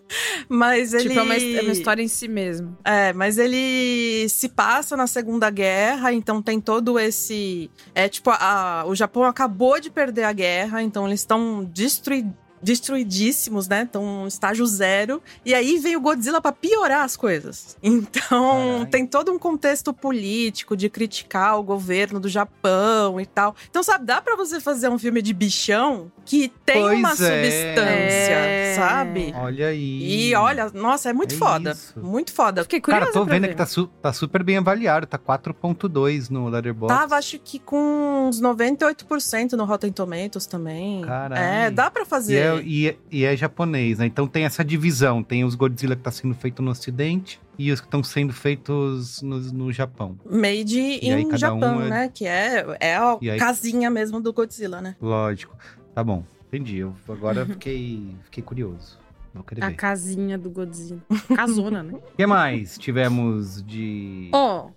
[0.48, 1.08] Mas ele.
[1.08, 2.76] Tipo, é uma, é uma história em si mesmo.
[2.84, 7.70] É, mas ele se passa na Segunda Guerra, então tem todo esse.
[7.94, 12.26] É tipo, a- o Japão acabou de perder a guerra, então eles estão destrui-
[12.66, 13.82] destruidíssimos, né?
[13.84, 15.22] Estão no estágio zero.
[15.44, 17.76] E aí veio o Godzilla pra piorar as coisas.
[17.82, 18.18] Então
[18.68, 18.86] Caralho.
[18.90, 23.54] tem todo um contexto político de criticar o governo do Japão e tal.
[23.70, 27.14] Então, sabe, dá pra você fazer um filme de bichão que tem Pois uma é.
[27.14, 28.74] substância, É.
[28.76, 29.32] sabe?
[29.36, 30.28] Olha aí.
[30.30, 31.70] E olha, nossa, é muito É foda.
[31.72, 31.98] isso.
[32.00, 32.62] Muito foda.
[32.62, 33.48] Fiquei curiosa Cara, tô pra vendo ver.
[33.50, 36.98] que tá, su- tá super bem avaliado, tá 4.2 no Letterboxd.
[37.00, 41.02] Tava, acho que com uns 98% no Rotten Tomatoes também.
[41.02, 41.40] Caralho.
[41.40, 42.55] É, dá pra E fazer.
[42.58, 44.06] É, e, é, e é japonês, né?
[44.06, 45.22] Então tem essa divisão.
[45.22, 49.22] Tem os Godzilla que tá sendo feito no ocidente e os que estão sendo feitos
[49.22, 50.18] no, no Japão.
[50.30, 52.08] Made in cada um Japão, é- né?
[52.12, 54.96] Que é, é a aí- casinha mesmo do Godzilla, né?
[55.00, 55.56] Lógico.
[55.94, 56.78] Tá bom, entendi.
[56.78, 58.98] Eu agora fiquei, fiquei curioso.
[59.34, 59.74] Vou querer A ver.
[59.74, 61.00] casinha do Godzilla.
[61.34, 61.92] Casona, né?
[61.94, 64.30] O que mais tivemos de...
[64.32, 64.70] Ó,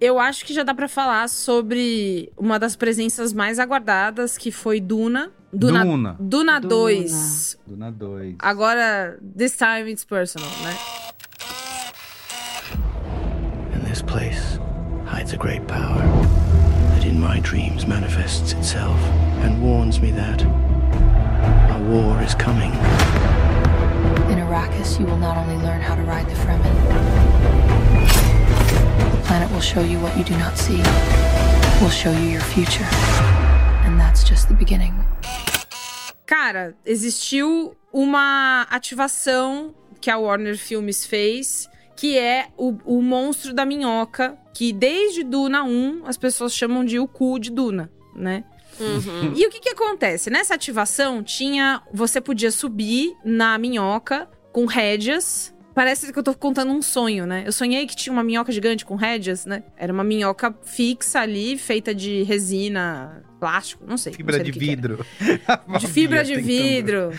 [0.00, 4.80] eu acho que já dá pra falar sobre uma das presenças mais aguardadas, que foi
[4.80, 5.32] Duna.
[5.52, 6.16] Duna, Duna.
[6.20, 6.68] Duna Duna.
[6.68, 7.58] 2.
[7.66, 8.36] Duna 2.
[8.38, 10.76] Agora, this time it's personal, né?
[13.74, 14.58] In this place
[15.06, 16.02] hides a great power
[16.94, 18.98] that in my dreams manifests itself
[19.42, 22.72] and warns me that a war is coming.
[24.30, 27.07] In Arrakis, you will not only learn how to ride the Fremen,
[29.28, 30.80] planet will show you what you do not see,
[31.82, 32.88] will show you your future.
[33.84, 34.94] And that's just the beginning.
[36.24, 43.66] Cara, existiu uma ativação que a Warner Filmes fez, que é o, o monstro da
[43.66, 48.44] minhoca, que desde Duna 1 as pessoas chamam de o cu de Duna, né?
[48.80, 49.34] Uhum.
[49.36, 50.30] E o que que acontece?
[50.30, 55.54] Nessa ativação tinha, você podia subir na minhoca com rédeas.
[55.78, 57.44] Parece que eu tô contando um sonho, né?
[57.46, 59.62] Eu sonhei que tinha uma minhoca gigante com rédeas, né?
[59.76, 64.12] Era uma minhoca fixa ali, feita de resina, plástico, não sei.
[64.12, 65.06] não Fibra sei de vidro.
[65.78, 67.10] De fibra de vidro.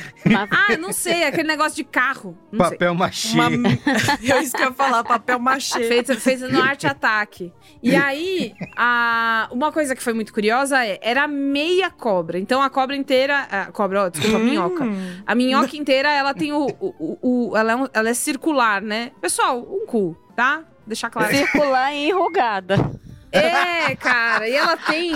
[0.52, 2.38] Ah, não sei, aquele negócio de carro.
[2.52, 2.78] Não sei.
[2.78, 3.34] Papel machê.
[3.40, 3.50] Uma...
[4.22, 5.84] Eu isso que eu ia falar, papel machê.
[5.86, 7.54] Feito, feito no Arte Ataque.
[7.82, 12.38] E aí, a, uma coisa que foi muito curiosa é, era meia cobra.
[12.40, 13.48] Então a cobra inteira.
[13.50, 14.86] A cobra, ó, desculpa, a minhoca.
[15.26, 16.66] A minhoca inteira, ela tem o.
[16.80, 19.12] o, o- o- ela, é um- ela é circular, né?
[19.22, 20.64] Pessoal, um cu, tá?
[20.86, 21.34] Deixar claro.
[21.36, 22.76] Circular e enrugada.
[23.32, 25.12] É, cara, e ela tem.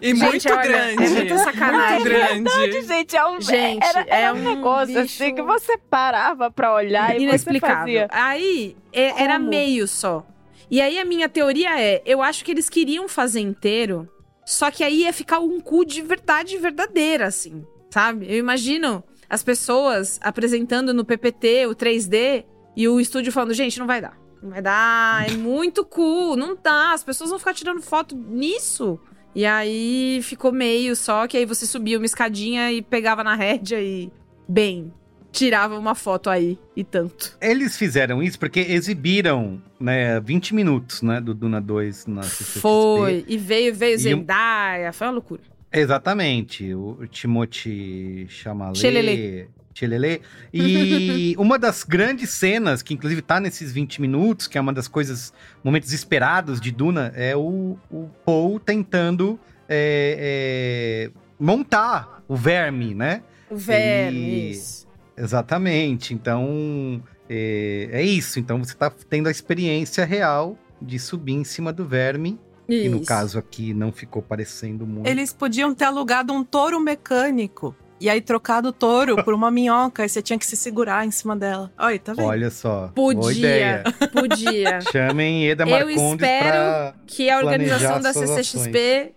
[0.00, 1.04] E Gente, muito olha, grande.
[1.04, 1.90] É muita sacanagem.
[2.00, 2.42] Muito grande.
[2.50, 5.76] Verdade, gente, é um, Gente, era, era é um, um negócio bicho assim que você
[5.76, 7.76] parava pra olhar e você Inexplicável.
[7.78, 8.08] fazia.
[8.10, 10.26] Aí, é- era meio só.
[10.70, 14.08] E aí, a minha teoria é: eu acho que eles queriam fazer inteiro,
[14.46, 18.26] só que aí ia ficar um cu de verdade verdadeira, assim, sabe?
[18.32, 23.86] Eu imagino as pessoas apresentando no PPT o 3D e o estúdio falando: gente, não
[23.86, 24.21] vai dar.
[24.42, 26.92] Não vai dar, é muito cu, não dá.
[26.92, 28.98] As pessoas vão ficar tirando foto nisso.
[29.34, 33.80] E aí ficou meio só, que aí você subia uma escadinha e pegava na rédea
[33.80, 34.10] e.
[34.48, 34.92] Bem.
[35.30, 37.38] tirava uma foto aí e tanto.
[37.40, 42.60] Eles fizeram isso porque exibiram, né, 20 minutos, né, do Duna 2 na CCXP.
[42.60, 43.24] Foi.
[43.26, 45.40] E veio, veio E Zendaya, foi uma loucura.
[45.72, 48.78] Exatamente, o Timothée Chalamet.
[48.78, 49.46] Chelelê.
[49.74, 50.20] Chelelê.
[50.52, 54.88] E uma das grandes cenas, que inclusive tá nesses 20 minutos, que é uma das
[54.88, 55.32] coisas,
[55.62, 63.22] momentos esperados de Duna, é o, o Paul tentando é, é, montar o verme, né?
[63.50, 64.86] O verme, isso.
[65.16, 66.14] Exatamente.
[66.14, 68.38] Então, é, é isso.
[68.38, 72.38] Então você tá tendo a experiência real de subir em cima do verme.
[72.68, 73.06] E no Isso.
[73.06, 75.06] caso aqui não ficou parecendo muito.
[75.06, 77.74] Eles podiam ter alugado um touro mecânico.
[78.02, 80.04] E aí trocado o touro por uma minhoca.
[80.04, 81.70] E você tinha que se segurar em cima dela.
[81.78, 82.26] Olha, tá vendo?
[82.26, 82.90] Olha só.
[82.92, 83.84] Boa Podia, ideia.
[84.12, 84.80] podia.
[84.90, 89.12] Chamem Eda Eu Marcondes espero pra que a organização da CCXP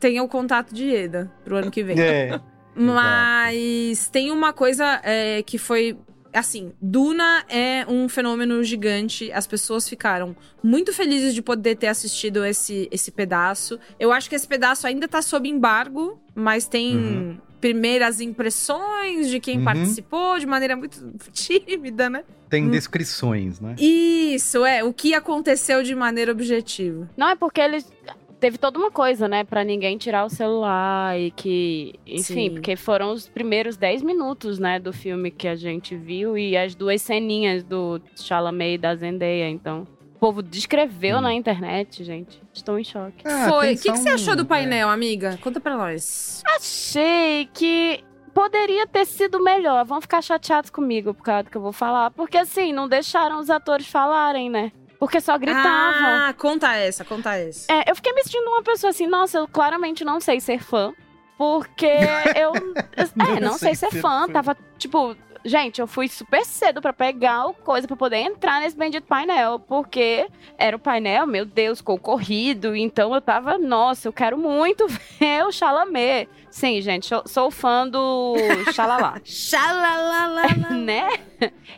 [0.00, 2.00] tenha o contato de Eda pro ano que vem.
[2.00, 2.40] É.
[2.74, 5.98] Mas tem uma coisa é, que foi.
[6.32, 9.30] Assim, Duna é um fenômeno gigante.
[9.32, 13.78] As pessoas ficaram muito felizes de poder ter assistido esse, esse pedaço.
[13.98, 17.38] Eu acho que esse pedaço ainda tá sob embargo, mas tem Uhum.
[17.60, 19.64] Primeiras impressões de quem Uhum.
[19.64, 20.98] participou de maneira muito
[21.32, 22.24] tímida, né?
[22.48, 23.74] Tem descrições, né?
[23.78, 24.84] Isso, é.
[24.84, 27.08] O que aconteceu de maneira objetiva.
[27.16, 27.90] Não, é porque eles.
[28.38, 29.44] Teve toda uma coisa, né?
[29.44, 31.94] Pra ninguém tirar o celular e que.
[32.06, 32.50] Enfim, Sim.
[32.50, 34.78] porque foram os primeiros 10 minutos, né?
[34.78, 39.48] Do filme que a gente viu e as duas ceninhas do Chalamet e da Zendaya.
[39.48, 42.42] Então, o povo descreveu na internet, gente.
[42.52, 43.22] Estou em choque.
[43.26, 43.74] Ah, Foi.
[43.74, 45.38] O que, que você achou do painel, amiga?
[45.42, 46.42] Conta pra nós.
[46.56, 48.02] Achei que
[48.32, 49.84] poderia ter sido melhor.
[49.84, 52.10] Vão ficar chateados comigo por causa do que eu vou falar.
[52.12, 54.72] Porque, assim, não deixaram os atores falarem, né?
[54.98, 55.68] Porque só gritavam.
[55.68, 57.70] Ah, conta essa, conta essa.
[57.70, 60.94] É, eu fiquei me sentindo uma pessoa assim, nossa, eu claramente não sei ser fã.
[61.36, 61.84] Porque
[62.40, 62.52] eu.
[62.56, 64.26] é, não sei ser fã.
[64.26, 68.76] Tava, tipo, gente, eu fui super cedo pra pegar o coisa pra poder entrar nesse
[68.76, 69.58] bendito painel.
[69.58, 72.74] Porque era o painel, meu Deus, concorrido.
[72.74, 74.86] Então eu tava, nossa, eu quero muito
[75.18, 76.28] ver o Chalamet.
[76.50, 78.34] Sim, gente, eu sou fã do
[78.72, 79.20] Xalala.
[79.24, 80.42] Xalalala.
[80.74, 81.08] né?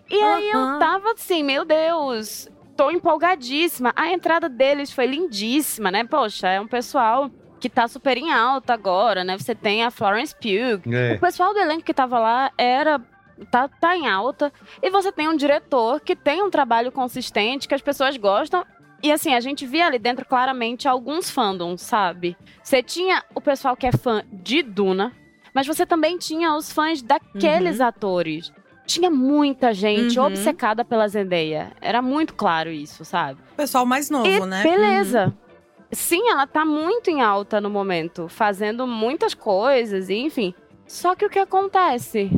[0.08, 3.92] E aí eu tava assim, meu Deus, tô empolgadíssima.
[3.96, 6.04] A entrada deles foi lindíssima, né?
[6.04, 9.36] Poxa, é um pessoal que tá super em alta agora, né?
[9.36, 10.80] Você tem a Florence Pugh.
[10.92, 11.14] É.
[11.14, 13.00] O pessoal do elenco que tava lá era
[13.50, 14.52] tá, tá em alta.
[14.82, 18.64] E você tem um diretor que tem um trabalho consistente, que as pessoas gostam.
[19.02, 22.36] E assim, a gente via ali dentro claramente alguns fandoms, sabe?
[22.62, 25.12] Você tinha o pessoal que é fã de Duna,
[25.54, 28.52] mas você também tinha os fãs daqueles atores.
[28.86, 30.26] Tinha muita gente Uhum.
[30.26, 31.72] obcecada pela Zendaya.
[31.80, 33.38] Era muito claro isso, sabe?
[33.56, 34.62] Pessoal mais novo, E né?
[34.62, 35.32] beleza.
[35.92, 40.54] Sim, ela tá muito em alta no momento, fazendo muitas coisas, e enfim.
[40.86, 42.30] Só que o que acontece?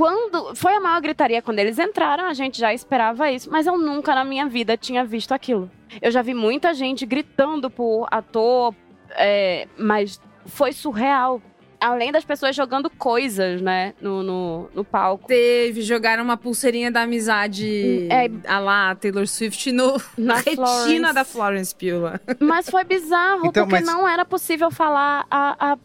[0.00, 0.54] Quando.
[0.54, 4.14] Foi a maior gritaria quando eles entraram, a gente já esperava isso, mas eu nunca
[4.14, 5.70] na minha vida tinha visto aquilo.
[6.00, 8.74] Eu já vi muita gente gritando por ator,
[9.10, 11.42] é, mas foi surreal.
[11.80, 15.26] Além das pessoas jogando coisas, né, no, no, no palco.
[15.26, 18.28] Teve, jogaram uma pulseirinha da amizade É.
[18.46, 21.14] a lá, Taylor Swift, no, Na retina Florence.
[21.14, 22.20] da Florence Pugh.
[22.38, 25.26] Mas foi bizarro, Então, porque mas- não era possível falar.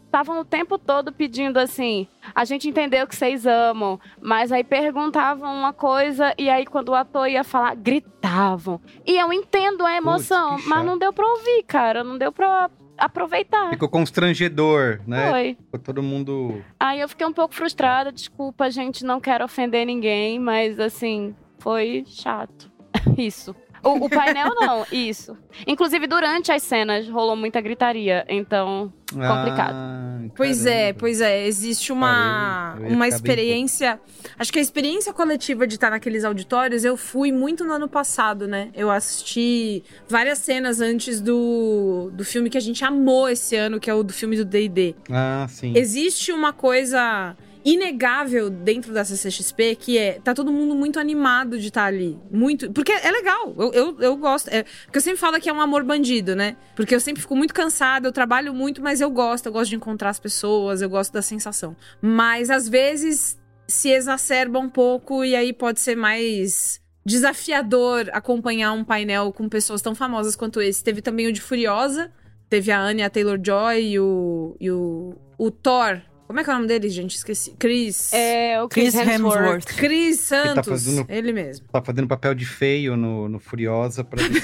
[0.06, 2.06] Estavam o tempo todo pedindo assim.
[2.34, 6.94] A gente entendeu que vocês amam, mas aí perguntavam uma coisa e aí quando o
[6.94, 8.80] ator ia falar, gritavam.
[9.06, 12.02] E eu entendo a emoção, que mas não deu pra ouvir, cara.
[12.04, 13.70] Não deu pra aproveitar.
[13.70, 15.30] Ficou constrangedor, né?
[15.30, 15.56] Foi.
[15.64, 16.62] Ficou todo mundo.
[16.78, 18.12] Aí eu fiquei um pouco frustrada.
[18.12, 22.70] Desculpa, gente, não quero ofender ninguém, mas assim, foi chato.
[23.16, 23.54] Isso.
[23.86, 25.36] O, o painel não, isso.
[25.66, 29.74] Inclusive, durante as cenas rolou muita gritaria, então, complicado.
[29.74, 31.46] Ah, Pois é, pois é.
[31.46, 34.00] Existe uma, ia uma ficar bem experiência.
[34.38, 38.46] Acho que a experiência coletiva de estar naqueles auditórios, eu fui muito no ano passado,
[38.46, 38.70] né?
[38.74, 43.90] Eu assisti várias cenas antes do, do filme que a gente amou esse ano, que
[43.90, 44.94] é o do filme do DD.
[45.10, 45.72] Ah, sim.
[45.76, 51.66] Existe uma coisa inegável dentro da CCXP que é tá todo mundo muito animado de
[51.66, 52.16] estar ali.
[52.30, 52.70] Muito.
[52.70, 53.52] Porque é legal.
[53.58, 54.48] Eu, eu, eu gosto.
[54.48, 56.56] É, porque eu sempre falo que é um amor bandido, né?
[56.76, 59.46] Porque eu sempre fico muito cansada, eu trabalho muito, mas eu gosto.
[59.46, 61.76] Eu gosto de encontrar as pessoas, eu gosto da sensação.
[62.00, 68.84] Mas às vezes se exacerba um pouco e aí pode ser mais desafiador acompanhar um
[68.84, 70.84] painel com pessoas tão famosas quanto esse.
[70.84, 72.12] Teve também o de Furiosa.
[72.48, 76.56] Teve a Anya Taylor-Joy e o, e o, o Thor Como é que é o
[76.56, 77.14] nome dele, gente?
[77.14, 77.54] Esqueci.
[77.56, 78.12] Chris.
[78.12, 79.36] É, o Chris, Chris Hemsworth.
[79.38, 79.64] Hemsworth.
[79.76, 80.66] Chris Santos.
[80.66, 81.66] fazendo- Ele mesmo.
[81.70, 84.40] Tá fazendo papel de feio no, no Furiosa pra ele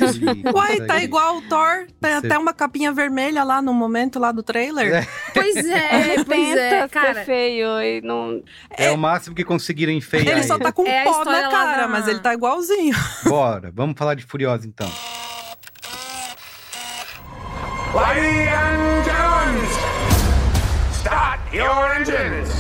[0.55, 1.87] Uai, tá igual o Thor.
[2.01, 4.95] Tem Você- até uma capinha vermelha lá no momento lá do trailer.
[4.95, 5.07] É.
[5.35, 7.25] Pois é, Ele pois é, cara.
[7.25, 8.41] feio e não...
[8.71, 11.89] É o máximo que conseguiram enfeiar Ele só tá com É pó na cara, da-
[11.89, 12.95] mas ele tá igualzinho.
[13.27, 14.91] Bora, vamos falar de Furiosa então.
[17.95, 19.22] Ladies and gentlemen, start
[21.53, 22.51] your engines.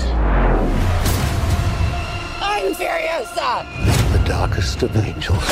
[2.42, 3.64] I'm Furiosa!
[4.12, 5.42] The darkest of angels.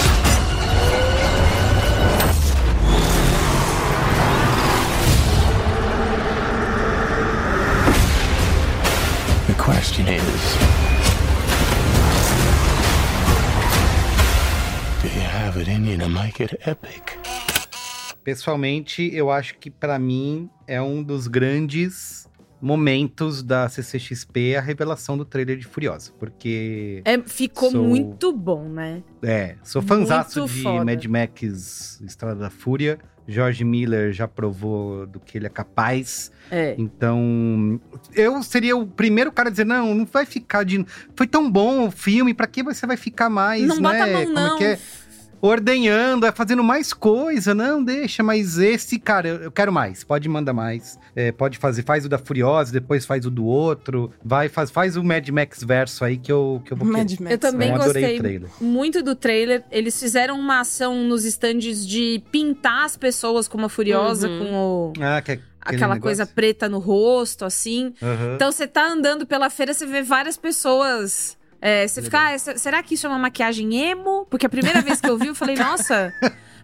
[9.46, 10.56] The question is
[15.00, 17.18] Do you have it in you to make it epic?
[18.22, 22.28] Pessoalmente, eu acho que pra mim é um dos grandes
[22.60, 28.68] momentos da CCXP a revelação do trailer de Furiosa, porque É, ficou Sou- muito bom,
[28.68, 29.02] né?
[29.22, 30.84] é, sou Muito de foda.
[30.84, 32.98] Mad Max Estrada da Fúria.
[33.28, 36.32] George Miller já provou do que ele é capaz.
[36.50, 36.74] É.
[36.76, 37.80] Então,
[38.12, 40.84] eu seria o primeiro cara a dizer: não, não vai ficar de.
[41.14, 43.82] Foi tão bom o filme, pra que você vai ficar mais, Não né?
[43.82, 44.54] bota a mão, Como não.
[44.56, 44.78] é que é?
[45.42, 47.54] Ordenhando, é fazendo mais coisa.
[47.54, 50.04] Não, deixa, mas esse, cara, eu, eu quero mais.
[50.04, 50.98] Pode mandar mais.
[51.16, 54.12] É, pode fazer, faz o da Furiosa, depois faz o do outro.
[54.24, 57.10] Vai, faz, faz o Mad Max verso aí que eu, que eu vou Mad.
[57.20, 57.32] Max.
[57.32, 58.48] Eu também o gostei trailer.
[58.60, 59.64] muito do trailer.
[59.70, 64.38] Eles fizeram uma ação nos estandes de pintar as pessoas como a Furiosa, Uhum.
[64.38, 66.02] com o- Ah, que é aquele aquela negócio?
[66.02, 67.94] coisa preta no rosto, assim.
[68.02, 68.34] Aham.
[68.34, 71.36] Então você tá andando pela feira, você vê várias pessoas.
[71.60, 74.26] É, você fica, ah, será que isso é uma maquiagem emo?
[74.30, 76.12] Porque a primeira vez que eu vi, eu falei, nossa,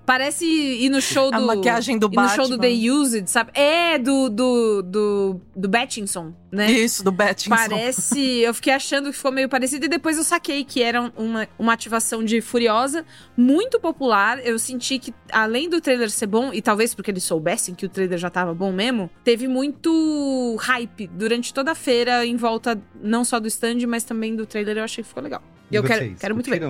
[0.06, 1.36] parece ir no show do.
[1.36, 2.80] A maquiagem do ir no show do Batman.
[2.80, 3.50] The Used, sabe?
[3.52, 6.70] É, do, do, do, do Battinson, né?
[6.70, 7.54] Isso, do Battinson.
[7.54, 8.38] Parece.
[8.38, 11.72] Eu fiquei achando que ficou meio parecido e depois eu saquei que era uma, uma
[11.72, 13.04] ativação de Furiosa
[13.36, 14.38] muito popular.
[14.46, 17.88] Eu senti que, além do trailer ser bom, e talvez porque eles soubessem que o
[17.88, 23.24] trailer já tava bom mesmo, teve muito hype durante toda a feira em volta não
[23.24, 24.78] só do stand, mas também do trailer.
[24.78, 25.42] Eu achei que ficou legal.
[25.70, 26.62] E E eu quero, vocês, quero muito ver.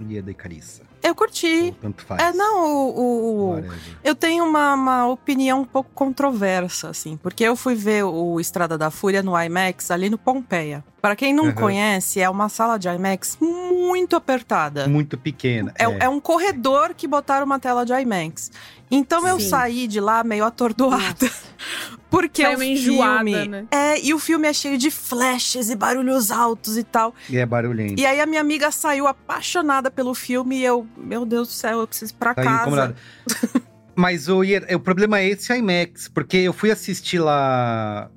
[0.00, 0.87] Ieda e Carissa?
[1.02, 1.66] Eu curti.
[1.66, 2.20] Ou tanto faz?
[2.22, 3.56] É, não, o.
[3.60, 3.64] o-
[4.04, 8.76] eu tenho uma, uma opinião um pouco controversa, assim, porque eu fui ver o Estrada
[8.76, 10.84] da Fúria no IMAX ali no Pompeia.
[11.00, 11.52] Pra quem não Aham.
[11.54, 14.88] conhece, é uma sala de IMAX muito apertada.
[14.88, 15.72] Muito pequena.
[15.78, 18.50] É, é um corredor que botaram uma tela de IMAX.
[18.90, 19.48] Então eu Sim.
[19.48, 21.30] saí de lá meio atordoada.
[22.10, 22.72] Porque Saiu o filme.
[22.80, 23.66] enjoada, né?
[23.70, 27.14] É, e o filme é cheio de flashes e barulhos altos e tal.
[27.28, 28.00] E é barulhento.
[28.00, 31.80] E aí a minha amiga saiu apaixonada pelo filme e eu, meu Deus do céu,
[31.80, 32.60] eu preciso ir pra Tá casa.
[32.62, 32.96] incomodado.
[33.94, 34.40] Mas o,
[34.74, 38.08] o problema é esse IMAX, porque eu fui assistir lá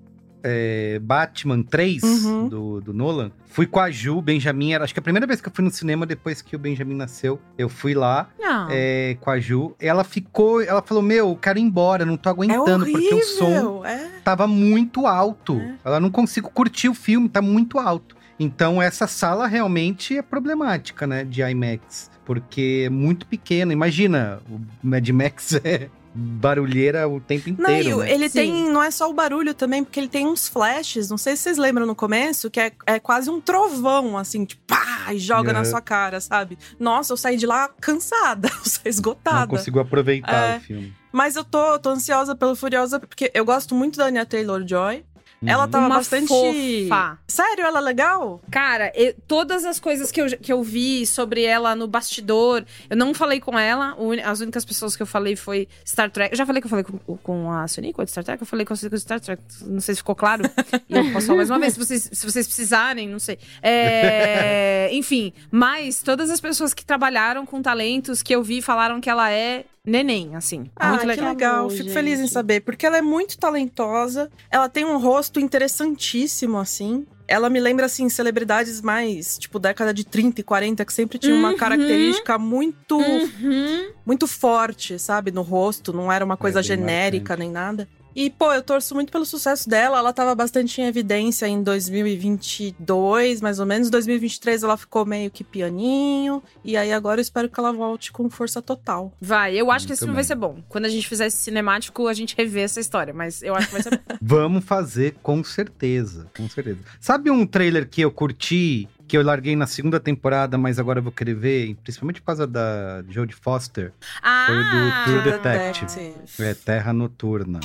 [0.44, 2.48] é, Batman 3 Uhum.
[2.48, 3.32] do, do Nolan.
[3.48, 4.74] Fui com a Ju, Benjamin.
[4.74, 6.96] Era, acho que a primeira vez que eu fui no cinema depois que o Benjamin
[6.96, 7.39] nasceu.
[7.58, 8.30] Eu fui lá
[8.70, 9.76] é, com a Ju.
[9.80, 10.62] Ela ficou.
[10.62, 14.10] Ela falou: Meu, eu quero ir embora, não tô É aguentando, porque o som é.
[14.24, 15.62] tava muito alto.
[15.84, 18.16] Ela não consigo curtir o filme, tá muito alto.
[18.39, 23.72] Então essa sala realmente é problemática, né, de IMAX, porque é muito pequena.
[23.72, 27.89] Imagina, o Mad Max é barulheira o tempo Não, inteiro.
[27.89, 28.12] e o- né?
[28.12, 28.39] ele Sim.
[28.39, 31.43] tem, não é só o barulho também, porque ele tem uns flashes, não sei se
[31.43, 35.53] vocês lembram no começo, que é, é quase um trovão, assim, tipo, pá, e joga
[35.53, 35.66] na Uhum.
[35.66, 36.57] sua cara, sabe?
[36.80, 39.47] Nossa, eu saí de lá cansada, eu saí Não esgotada.
[39.47, 40.57] consigo aproveitar É.
[40.57, 40.93] o filme.
[41.12, 45.03] Mas eu tô, tô ansiosa pelo Furiosa, porque eu gosto muito da Anya Taylor-Joy.
[45.46, 46.28] Ela tava Uma bastante...
[46.28, 47.18] fofa.
[47.28, 48.42] Sério, ela é legal?
[48.52, 52.96] Cara, eu- todas as coisas que eu, que eu vi sobre ela no bastidor, eu
[52.96, 53.98] não falei com ela.
[54.24, 56.32] As únicas pessoas que eu falei foi Star Trek.
[56.34, 58.42] Eu já falei que eu falei com, com a Sonic de Star Trek?
[58.42, 59.42] Eu falei com a Sonic de Star Trek.
[59.64, 60.44] Não sei se ficou claro.
[60.88, 63.39] E eu posso falar mais uma vez, se vocês, se vocês precisarem, não sei.
[63.62, 69.10] É, enfim, mas todas as pessoas que trabalharam com talentos que eu vi falaram que
[69.10, 70.70] ela é neném, assim.
[70.76, 71.30] Ah, muito que legal.
[71.30, 71.60] legal.
[71.60, 71.94] Amor, Fico gente.
[71.94, 74.30] feliz em saber, porque ela é muito talentosa.
[74.50, 77.06] Ela tem um rosto interessantíssimo, assim.
[77.28, 81.34] Ela me lembra, assim, celebridades mais, tipo, década de 30 e 40, que sempre tinha
[81.34, 81.58] uma Uhum.
[81.58, 83.90] característica muito, Uhum.
[84.06, 85.32] muito forte, sabe?
[85.32, 87.40] No rosto, não era uma coisa É genérica marcante.
[87.40, 87.88] nem nada.
[88.16, 89.97] E, pô, eu torço muito pelo sucesso dela.
[89.99, 93.89] Ela tava bastante em evidência em 2022, mais ou menos.
[93.89, 96.41] 2023 ela ficou meio que pianinho.
[96.64, 99.14] E aí agora eu espero que ela volte com força total.
[99.22, 100.28] Vai, eu acho que esse Muito filme vai bem.
[100.28, 100.64] ser bom.
[100.70, 103.74] Quando a gente fizer esse cinemático, a gente revê essa história, mas eu acho que
[103.74, 104.16] vai ser bom.
[104.22, 106.80] Vamos fazer com certeza, com certeza.
[106.99, 111.03] Sabe um trailer que eu curti, que eu larguei na segunda temporada, mas agora eu
[111.03, 113.91] vou querer ver, principalmente por causa da Jodie Foster?
[114.22, 114.45] Ah!
[114.47, 115.86] Foi do True True Detective.
[115.88, 116.43] Detective.
[116.43, 117.59] É Terra Noturna.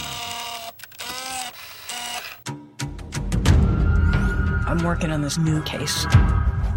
[4.77, 6.05] I'm working on this new case.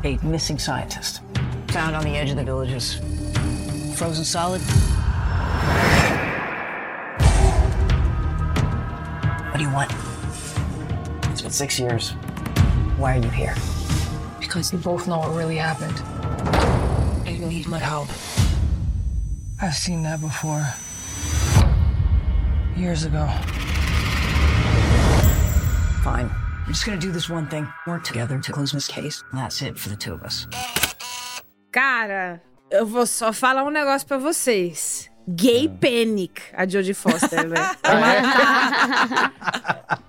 [0.06, 1.22] A missing scientist.
[1.72, 2.95] Found on the edge of the villages.
[3.97, 4.62] Frozen solid.
[9.52, 9.91] What do you want?
[11.26, 12.12] It's been six years.
[12.95, 13.54] Why are you here?
[14.39, 16.02] Because you both know what really happened.
[17.28, 18.08] I need my help.
[19.62, 20.66] I've seen that before.
[22.78, 23.28] Years ago.
[26.02, 26.39] Fine.
[26.70, 27.67] I'm just gonna do this one thing.
[27.88, 29.24] Work together to close this case.
[29.32, 30.47] And that's it for the two of us.
[31.72, 32.39] Cara,
[32.70, 35.09] eu vou só falar um negócio pra vocês.
[35.28, 37.53] Gay Panic, a Jodie Foster, velho.
[37.82, 39.32] Tá-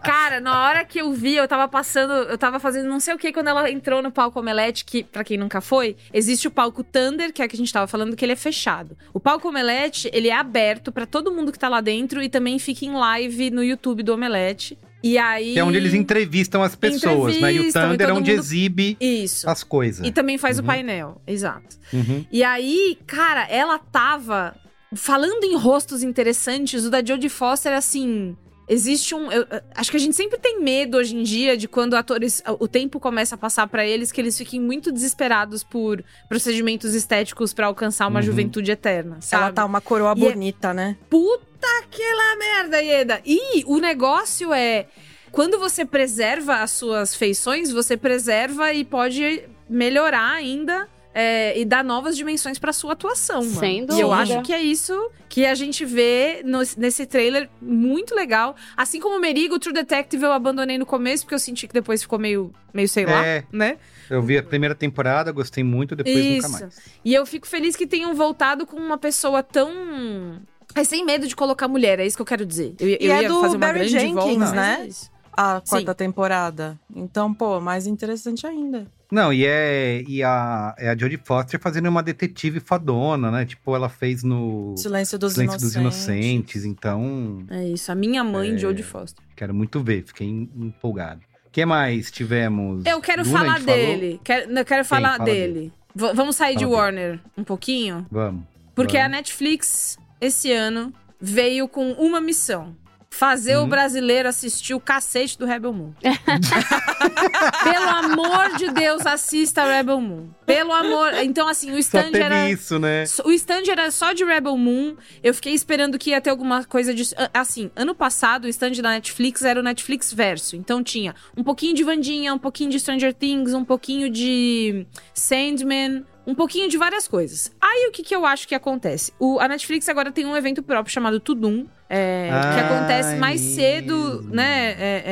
[0.04, 3.18] Cara, na hora que eu vi, eu tava passando, eu tava fazendo não sei o
[3.18, 6.84] que quando ela entrou no palco Omelete, que pra quem nunca foi, existe o palco
[6.84, 8.98] Thunder, que é o que a gente tava falando, que ele é fechado.
[9.14, 12.58] O palco Omelete, ele é aberto pra todo mundo que tá lá dentro e também
[12.58, 14.78] fica em live no YouTube do Omelete.
[15.02, 15.54] E aí.
[15.54, 17.52] Que é onde eles entrevistam as pessoas, né?
[17.52, 19.48] E o Entrevistam, e Thunder é onde mundo- exibe Isso.
[19.48, 20.06] as coisas.
[20.06, 20.64] E também faz Uhum.
[20.64, 21.76] o painel, exato.
[21.92, 22.24] Uhum.
[22.30, 24.54] E aí, cara, ela tava
[24.94, 26.84] falando em rostos interessantes.
[26.84, 28.36] O da Jodie Foster, assim.
[28.72, 29.32] Existe um.
[29.32, 29.44] eu-
[29.74, 32.40] acho que a gente sempre tem medo hoje em dia de quando atores.
[32.60, 37.52] O tempo começa a passar pra eles, que eles fiquem muito desesperados por procedimentos estéticos
[37.52, 38.26] pra alcançar uma Uhum.
[38.26, 39.16] juventude eterna.
[39.20, 39.42] Sabe?
[39.42, 40.96] Ela tá uma coroa E é- bonita, né?
[41.10, 41.49] Puta
[41.80, 43.20] aquela merda, Ieda!
[43.24, 44.86] E o negócio é.
[45.32, 50.88] Quando você preserva as suas feições, você preserva e pode melhorar ainda.
[51.12, 53.58] é, e dar novas dimensões pra sua atuação, mano.
[53.58, 54.14] Sem E eu dúvida.
[54.14, 58.54] acho que é isso que a gente vê no- nesse trailer muito legal.
[58.76, 61.74] Assim como o Merigo, o True Detective eu abandonei no começo, porque eu senti que
[61.74, 63.42] depois ficou meio, meio sei lá, É.
[63.50, 63.78] né?
[64.08, 66.46] Eu vi a primeira temporada, gostei muito, depois Isso.
[66.46, 66.78] nunca mais.
[67.04, 70.40] E eu fico feliz que tenham voltado com uma pessoa tão.
[70.74, 72.74] É sem medo de colocar mulher, é isso que eu quero dizer.
[72.78, 74.88] Eu, E eu é ia do fazer uma Barry grande Jenkins, volta, né?
[74.88, 75.20] é.
[75.32, 76.78] A quarta temporada.
[76.94, 78.86] Então, pô, mais interessante ainda.
[79.10, 83.44] Não, e é, e a, é a Jodie Foster fazendo uma detetive fadona, né?
[83.46, 86.06] Tipo, ela fez no Silêncio dos Silêncio dos Inocentes.
[86.16, 88.58] Inocentes, então É isso, a minha mãe, É.
[88.58, 89.24] Jodie Foster.
[89.34, 91.20] quero muito ver, fiquei em- empolgado.
[91.46, 92.84] O que mais tivemos?
[92.84, 94.20] Eu quero Duna, a falar dele.
[94.22, 95.72] Quero, eu quero falar Fala dele.
[95.94, 97.00] V- vamos sair de Fala dele.
[97.08, 98.06] Warner um pouquinho?
[98.10, 98.44] Vamos.
[98.74, 99.16] Porque a vamos.
[99.16, 102.76] Netflix, esse ano, veio com uma missão.
[103.12, 103.64] Fazer Hum.
[103.64, 105.92] o brasileiro assistir o cacete do Rebel Moon.
[107.64, 110.28] Pelo amor de Deus, assista Rebel Moon.
[110.46, 111.14] Pelo amor.
[111.14, 112.48] Então, assim, o stand era.
[112.48, 113.02] isso, né?
[113.24, 114.94] O stand era só de Rebel Moon.
[115.24, 117.14] Eu fiquei esperando que ia ter alguma coisa disso.
[117.18, 120.54] Ah, Assim, ano passado o stand da Netflix era o Netflix Verso.
[120.54, 126.04] Então tinha um pouquinho de Vandinha, um pouquinho de Stranger Things, um pouquinho de Sandman.
[126.26, 127.50] Um pouquinho de várias coisas.
[127.60, 129.12] Aí o que, que eu acho que acontece?
[129.18, 134.22] O, a Netflix agora tem um evento próprio chamado Tudum, é, que acontece mais cedo,
[134.30, 134.72] né?
[134.78, 135.02] É,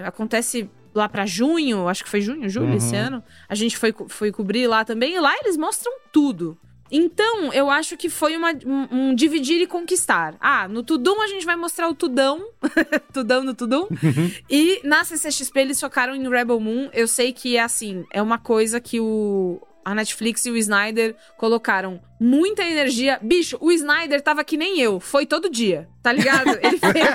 [0.00, 3.00] é, acontece lá pra junho, acho que foi junho, julho esse Uhum.
[3.00, 3.24] ano.
[3.48, 6.58] A gente foi, foi cobrir lá também, e lá eles mostram tudo.
[6.92, 10.34] Então, eu acho que foi uma- um, um dividir e conquistar.
[10.40, 12.48] Ah, no Tudum a gente vai mostrar o Tudão.
[13.14, 13.86] tudão no Tudum.
[14.50, 16.90] e na CCXP eles focaram em Rebel Moon.
[16.92, 19.62] Eu sei que, assim, é uma coisa que o...
[19.84, 23.18] A Netflix e o Snyder colocaram muita energia.
[23.22, 25.00] Bicho, o Snyder tava que nem eu.
[25.00, 26.50] Foi todo dia, tá ligado?
[26.62, 27.06] Ele fez...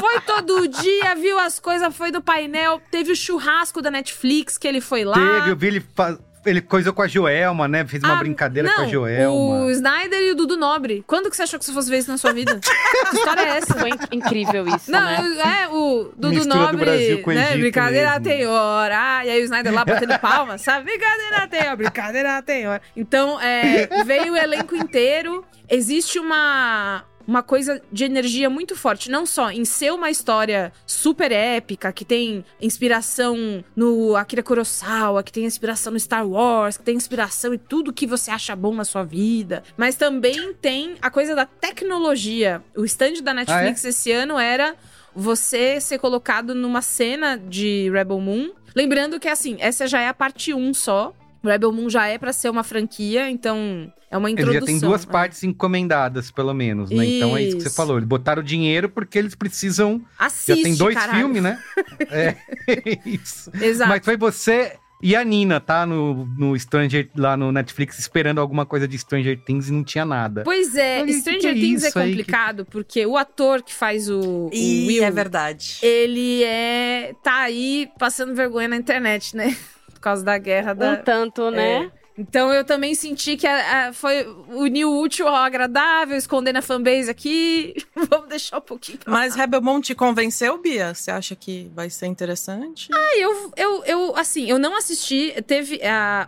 [0.00, 2.80] foi todo dia, viu as coisas, foi do painel.
[2.90, 5.14] Teve o churrasco da Netflix que ele foi lá.
[5.14, 6.18] Teve, eu vi ele, fa-
[6.48, 7.84] ele coisou com a Joelma, né?
[7.86, 9.64] Fez uma Ah, brincadeira com a não, Joelma.
[9.64, 11.04] O Snyder e o Dudu Nobre.
[11.06, 12.58] Quando que você achou que você fosse ver isso na sua vida?
[12.60, 13.74] que história é essa?
[13.74, 15.62] Foi incrível isso, Não, né?
[15.64, 17.56] é o Dudu Mistura do Nobre, Brasil com o né?
[17.56, 18.24] Brincadeira mesmo.
[18.24, 18.98] tem hora.
[19.18, 20.84] Ah, e aí o Snyder lá batendo palmas, sabe?
[20.84, 22.82] Brincadeira tem hora, brincadeira tem hora.
[22.96, 25.44] Então, é, veio o elenco inteiro.
[25.70, 31.30] Existe uma uma coisa de energia muito forte, não só em ser uma história super
[31.30, 36.96] épica, que tem inspiração no Akira Kurosawa, que tem inspiração no Star Wars, que tem
[36.96, 41.34] inspiração em tudo que você acha bom na sua vida, mas também tem a coisa
[41.34, 42.62] da tecnologia.
[42.74, 44.74] O stand da Netflix esse ano era
[45.14, 48.52] você ser colocado numa cena de Rebel Moon.
[48.74, 51.12] Lembrando que, assim, essa já é a parte 1 só.
[51.42, 54.60] Rebel Moon já é pra ser uma franquia, então é uma Ele introdução.
[54.60, 55.06] já tem duas é.
[55.06, 57.04] partes encomendadas, pelo menos, né?
[57.04, 57.76] Então é isso que você Isso.
[57.76, 57.96] falou.
[57.96, 60.02] Eles botaram dinheiro porque eles precisam.
[60.18, 61.18] Assiste, já tem dois caralho.
[61.18, 61.62] filmes, né?
[62.10, 62.36] é
[63.04, 63.50] isso.
[63.60, 63.90] Exato.
[63.90, 65.86] Mas foi você e a Nina, tá?
[65.86, 70.04] No, no Stranger, lá no Netflix, esperando alguma coisa de Stranger Things e não tinha
[70.04, 70.42] nada.
[70.42, 72.10] Pois é, Stranger que que é Things é isso aí?
[72.10, 75.04] complicado, porque o ator que faz o, o Ih, Will...
[75.04, 75.78] é verdade.
[75.82, 77.14] Ele é...
[77.22, 79.56] tá aí passando vergonha na internet, né?
[79.98, 80.92] Por causa da guerra da...
[80.92, 81.84] Um tanto, né?
[81.94, 81.98] É.
[82.20, 86.60] Então eu também senti que a- a- foi unir o útil ao agradável, esconder na
[86.60, 87.74] fanbase aqui.
[88.10, 90.92] Vamos deixar um pouquinho pra Mas Rebelmont te convenceu, Bia?
[90.94, 92.88] Você acha que vai ser interessante?
[92.92, 95.32] Ah, eu, eu, eu, assim, eu não assisti.
[95.46, 95.80] Teve.
[95.84, 96.26] a-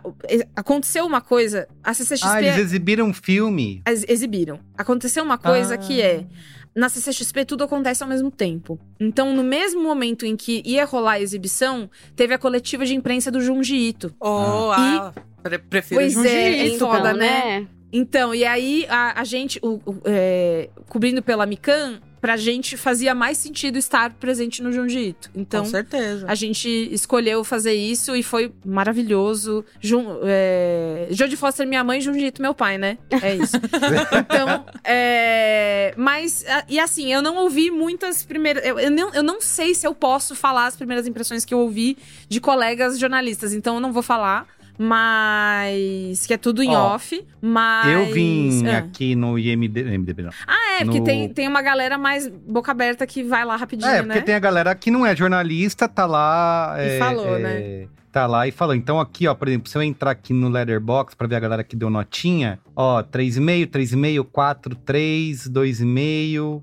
[0.55, 1.67] aconteceu uma coisa.
[1.83, 2.27] A CCXP.
[2.29, 3.81] Ah, eles exibiram um filme.
[3.85, 4.61] ex- exibiram.
[4.77, 5.77] Aconteceu uma coisa Ah.
[5.77, 6.23] que é.
[6.75, 8.79] Na CCXP tudo acontece ao mesmo tempo.
[8.99, 13.29] Então, no mesmo momento em que ia rolar a exibição, teve a coletiva de imprensa
[13.29, 14.15] do Junji Ito.
[14.19, 15.13] Oh, ah,
[15.43, 16.79] pre- prefiro Pois Junji é, é Ito.
[16.79, 17.59] foda, Então, né?
[17.59, 17.67] né?
[17.91, 23.15] Então, e aí a, a gente, o- o- é, cobrindo pela Mikan, pra gente fazia
[23.15, 25.31] mais sentido estar presente no Junji Ito.
[25.33, 26.25] Então, Com certeza.
[26.27, 29.65] a gente escolheu fazer isso e foi maravilhoso.
[29.81, 32.99] Jun, é, Jodie Foster, minha mãe, Junji Ito, meu pai, né?
[33.09, 33.57] É isso.
[34.19, 38.63] então, é, mas, e assim, eu não ouvi muitas primeiras.
[38.63, 41.59] Eu, eu, não, eu não sei se eu posso falar as primeiras impressões que eu
[41.59, 41.97] ouvi
[42.29, 44.47] de colegas jornalistas, então eu não vou falar.
[44.77, 46.25] Mas.
[46.25, 47.25] Que é tudo em Ó, off.
[47.41, 47.87] Mas.
[47.93, 48.79] Eu vim Ah.
[48.79, 50.31] aqui no IMD, IMDB, não.
[50.47, 53.89] Ah, é, porque no- tem, tem uma galera mais boca aberta que vai lá rapidinho,
[53.89, 54.03] É, né?
[54.03, 56.75] porque tem a galera que não é jornalista, tá lá.
[56.77, 57.87] E é, falou, é, né?
[58.11, 58.75] Tá lá e falou.
[58.75, 61.63] Então, aqui, ó, por exemplo, se eu entrar aqui no Letterbox pra ver a galera
[61.63, 66.61] que deu notinha, ó, 3,5, 3,5, 4, 3, 2,5,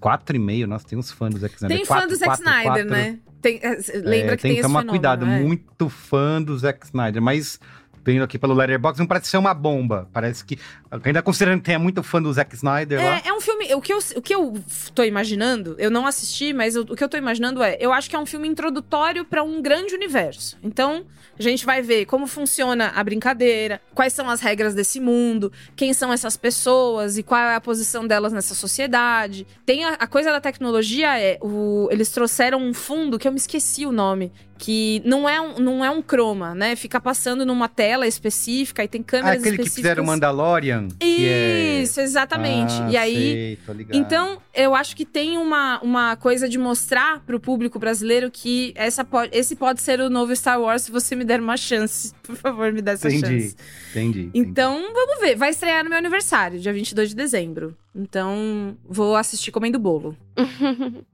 [0.00, 0.66] 4,5.
[0.66, 1.76] Nossa, tem uns fãs do Zack Snyder.
[1.76, 2.90] Tem fã 4, do Zack 4, Snyder, 4.
[2.90, 3.18] né?
[3.40, 5.40] Tem, é, lembra É, que tem tem, que tomar fenômeno, cuidado, é.
[5.40, 7.60] muito fã do Zack Snyder, mas
[8.04, 10.08] vendo aqui pelo Letterboxd não parece ser uma bomba.
[10.12, 10.58] Parece que,
[10.90, 13.18] ainda considerando que tem muito fã do Zack Snyder lá.
[13.24, 13.74] É, é um filme.
[13.74, 14.54] O que, eu, o que eu
[14.94, 18.08] tô imaginando, eu não assisti, mas eu- o que eu tô imaginando é: eu acho
[18.08, 20.56] que é um filme introdutório pra um grande universo.
[20.62, 21.04] Então,
[21.38, 25.92] a gente vai ver como funciona a brincadeira, quais são as regras desse mundo, quem
[25.92, 29.46] são essas pessoas e qual é a posição delas nessa sociedade.
[29.66, 33.38] Tem a, a coisa da tecnologia é: o- eles trouxeram um fundo que eu me
[33.38, 34.32] esqueci o nome.
[34.60, 36.74] Que não é, um, não é um croma, né?
[36.74, 39.74] Fica passando numa tela específica e tem Ah, câmeras aquele que específicas.
[39.90, 40.06] fizeram o
[41.00, 42.72] Que é- Isso, exatamente.
[42.82, 47.40] Ah, e aí, sei, então, eu acho que tem uma, uma coisa de mostrar pro
[47.40, 51.24] público brasileiro que essa pode, esse pode ser o novo Star Wars se você me
[51.24, 52.12] der uma chance.
[52.22, 53.56] Por favor, me dê essa Entendi, chance.
[53.90, 54.30] entendi.
[54.34, 55.34] Então, vamos ver.
[55.36, 57.76] Vai estrear no meu aniversário, dia 22 de dezembro.
[57.94, 60.16] Então, vou assistir comendo bolo.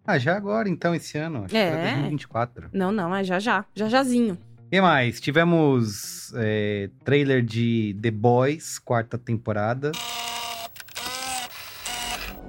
[0.07, 1.39] Ah, já agora, então, esse ano.
[1.45, 1.61] Acho que É.
[1.69, 2.69] era 2024.
[2.73, 3.65] Não, não, é já já.
[3.75, 4.37] Já jazinho.
[4.75, 5.21] Que mais?
[5.21, 9.93] Tivemos é, trailer de The Boys, quarta temporada.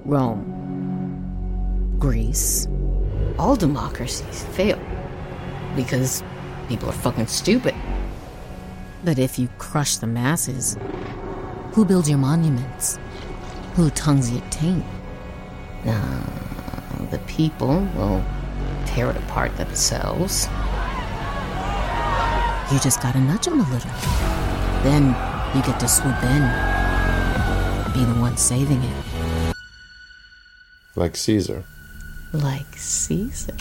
[0.04, 0.44] Rome,
[2.00, 2.68] Greece,
[3.38, 4.76] all democracies fail
[5.76, 6.24] because
[6.68, 7.76] people are fucking stupid.
[9.04, 10.76] But if you crush the masses,
[11.76, 12.98] who builds your monuments?
[13.76, 14.84] Who tongues your taint?
[15.86, 18.20] Uh, the people will
[18.84, 20.48] tear it apart themselves.
[22.72, 23.90] You just gotta nudge them a little.
[24.82, 25.14] Then
[25.54, 26.42] you get to swoop in,
[27.92, 29.54] be the one saving it.
[30.96, 31.62] Like Caesar.
[32.32, 33.54] Like Caesar.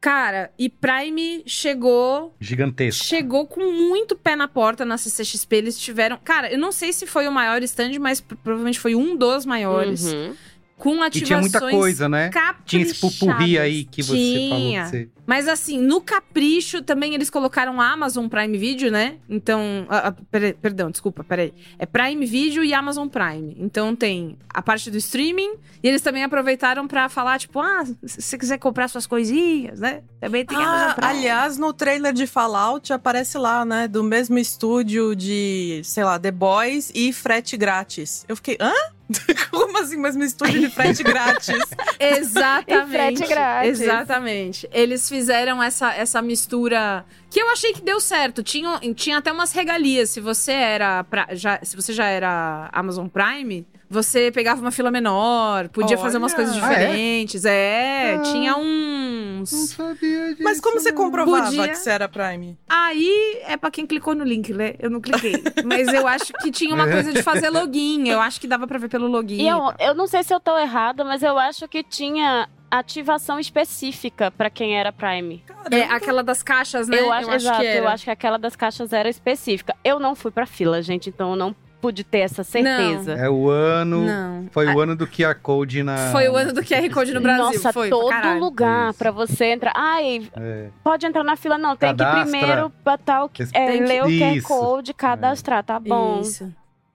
[0.00, 3.04] Cara, e Prime chegou Gigantesco.
[3.04, 5.56] Chegou com muito pé na porta na CCXP.
[5.56, 6.16] Eles tiveram.
[6.24, 9.44] Cara, eu não sei se foi o maior stand, mas pro- provavelmente foi um dos
[9.44, 10.04] maiores.
[10.04, 10.34] Uhum.
[10.80, 11.26] Com E ativações.
[11.26, 12.30] tinha muita coisa, né?
[12.64, 14.48] Tinha esse pupurri aí que você Tinha.
[14.50, 15.08] falou que você...
[15.26, 19.18] Mas assim, no capricho também eles colocaram a Amazon Prime Video, né?
[19.28, 19.86] Então.
[19.88, 21.52] ah, ah, peraí, perdão, desculpa, peraí.
[21.78, 23.54] É Prime Video e Amazon Prime.
[23.60, 25.52] Então tem a parte do streaming.
[25.82, 30.02] E eles também aproveitaram pra falar, tipo, ah, se você quiser comprar suas coisinhas, né?
[30.18, 31.08] Também tem Amazon Ah, Prime.
[31.10, 33.86] aliás, no trailer de Fallout aparece lá, né?
[33.86, 38.24] Do mesmo estúdio de, sei lá, The Boys e frete grátis.
[38.26, 38.72] Eu fiquei, hã?
[39.50, 41.58] Como assim, mesmo estúdio de frete grátis?
[41.98, 42.90] Exatamente.
[43.18, 43.80] Frete grátis.
[43.80, 44.68] Exatamente.
[44.72, 48.42] Eles fizeram essa, essa mistura que eu achei que deu certo.
[48.42, 50.10] Tinha, tinha até umas regalias.
[50.10, 54.88] Se você era pra- já, se você já era Amazon Prime, você pegava uma fila
[54.90, 56.44] menor, podia fazer umas Olha.
[56.46, 56.78] coisas Ah, é?
[56.86, 57.44] diferentes.
[57.44, 59.50] é, Ah, tinha uns.
[59.52, 60.42] Não sabia disso.
[60.44, 61.68] Mas como você comprovava Podia.
[61.68, 62.56] que você era Prime?
[62.68, 64.74] Aí é pra quem clicou no link, né?
[64.78, 65.32] Eu não cliquei.
[65.66, 68.08] Mas eu acho que tinha uma coisa de fazer login.
[68.08, 69.42] Eu acho que dava pra ver pelo login.
[69.42, 73.38] E eu, eu não sei se eu tô errada, mas eu acho que tinha ativação
[73.40, 75.42] específica pra quem era Prime.
[75.70, 77.00] É aquela das caixas, né?
[77.00, 77.78] Eu acho, exato, que era.
[77.78, 79.74] eu acho que aquela das caixas era específica.
[79.82, 83.12] Eu não fui pra fila, gente, então eu não pude ter essa certeza.
[83.14, 84.04] É o ano...
[84.04, 84.46] Não.
[84.50, 86.10] Foi o ano do QR Code na...
[86.12, 87.44] Foi o ano do QR Code no Brasil.
[87.44, 88.40] Nossa, foi, todo caralho.
[88.40, 89.72] lugar pra você entrar.
[89.74, 90.68] Ai, É.
[90.84, 91.76] pode entrar na fila, não.
[91.76, 92.24] Tem Cadastra.
[92.24, 94.48] que primeiro botar o que, Tem é, que- ler o QR Isso.
[94.48, 96.20] Code, cadastrar, tá bom.
[96.20, 96.52] Isso.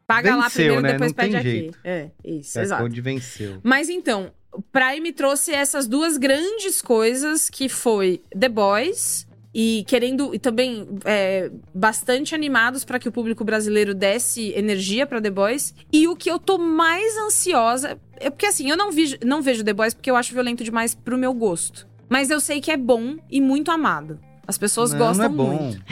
[0.07, 0.91] Paga lá Venceu, primeiro, né?
[0.93, 1.49] depois Não tem pede aqui.
[1.49, 1.79] jeito.
[1.83, 2.83] É, isso, QR exato.
[2.83, 3.57] Code venceu.
[3.63, 9.25] Mas então, o Prime trouxe essas duas grandes coisas que foi The Boys
[9.57, 15.21] e querendo e também é, bastante animados para que o público brasileiro desse energia para
[15.21, 15.73] The Boys.
[15.93, 19.63] E o que eu tô mais ansiosa é porque assim, eu não, vi, não vejo
[19.63, 21.87] The Boys porque eu acho violento demais pro meu gosto.
[22.09, 24.19] Mas eu sei que é bom e muito amado.
[24.45, 25.63] As pessoas Não, gostam não é bom.
[25.63, 25.83] muito.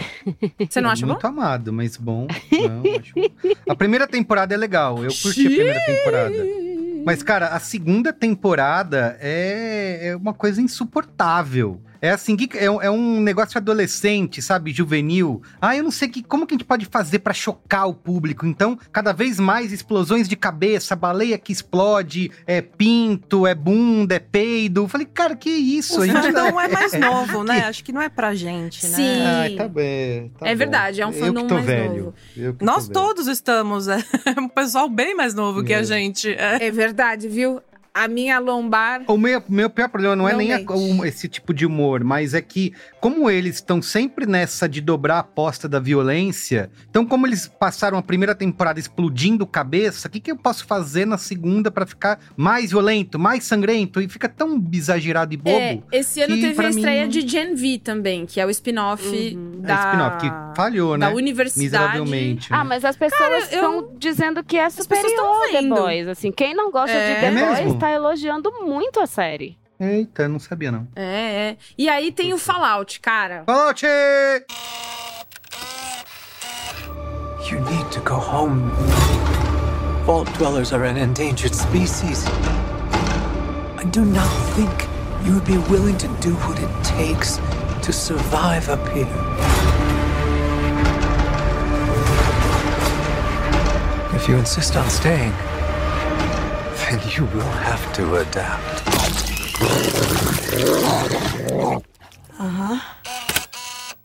[0.69, 1.27] Você não acha Muito bom?
[1.27, 2.27] amado, mas bom.
[2.51, 3.13] Não, acho...
[3.67, 5.03] A primeira temporada é legal.
[5.03, 6.35] Eu curti a primeira temporada.
[7.03, 11.81] Mas, cara, a segunda temporada é, é uma coisa insuportável.
[12.03, 14.73] É assim, que- é, é um negócio adolescente, sabe?
[14.73, 15.41] Juvenil.
[15.61, 18.45] Ah, eu não sei que, como que a gente pode fazer pra chocar o público.
[18.45, 24.19] Então, cada vez mais explosões de cabeça, baleia que explode, é pinto, é bunda, é
[24.19, 24.81] peido.
[24.83, 26.01] Eu Falei, cara, que isso?
[26.01, 27.61] O fandom tá- é mais novo, né?
[27.61, 28.95] Acho que não é pra gente, né?
[28.95, 29.21] Sim.
[29.21, 30.29] Ai, tá bem.
[30.37, 30.57] tá É bom.
[30.57, 31.95] verdade, é um Eu fandom que tô mais velho.
[32.03, 32.13] novo.
[32.35, 33.07] Eu que Nós tô velho.
[33.15, 33.97] todos estamos, é
[34.37, 35.83] um pessoal bem mais novo que a É.
[35.85, 36.29] gente.
[36.29, 36.67] É.
[36.67, 37.61] É verdade, viu?
[37.95, 39.03] A minha lombar.
[39.07, 40.61] O meu, meu pior problema não é Não nem a-
[41.07, 45.19] esse tipo de humor, mas é que, como eles estão sempre nessa de dobrar a
[45.19, 50.31] aposta da violência, então, como eles passaram a primeira temporada explodindo cabeça, o que, que
[50.31, 54.01] eu posso fazer na segunda pra ficar mais violento, mais sangrento?
[54.01, 55.55] E fica tão exagerado e bobo.
[55.55, 58.45] É, esse ano que teve a mim estreia não- de Gen V também, que é
[58.45, 59.75] o spin-off É da.
[59.85, 61.15] spin-off, que falhou, da né?
[61.15, 61.63] universidade.
[61.99, 62.51] Miseravelmente.
[62.51, 62.57] né?
[62.59, 65.43] Ah, mas as pessoas Cara, eu- estão dizendo que é superior.
[65.69, 66.07] Boys.
[66.07, 67.19] Assim, quem não gosta É.
[67.19, 67.82] de É mesmo?
[67.83, 69.57] Tá elogiando muito a série.
[69.77, 70.87] Eita, não sabia não.
[70.95, 71.57] É, é.
[71.77, 73.43] E aí tem o Fallout, cara.
[73.45, 73.85] Fallout!
[77.51, 78.71] You need to go home.
[80.05, 82.25] Vault dwellers are an endangered species.
[83.77, 84.71] I do not think
[85.25, 87.41] you would be willing to do what it takes
[87.81, 89.07] to survive up here.
[94.15, 95.33] If you insist on staying,
[96.93, 98.83] then you will have to adapt.
[102.39, 102.81] Aham.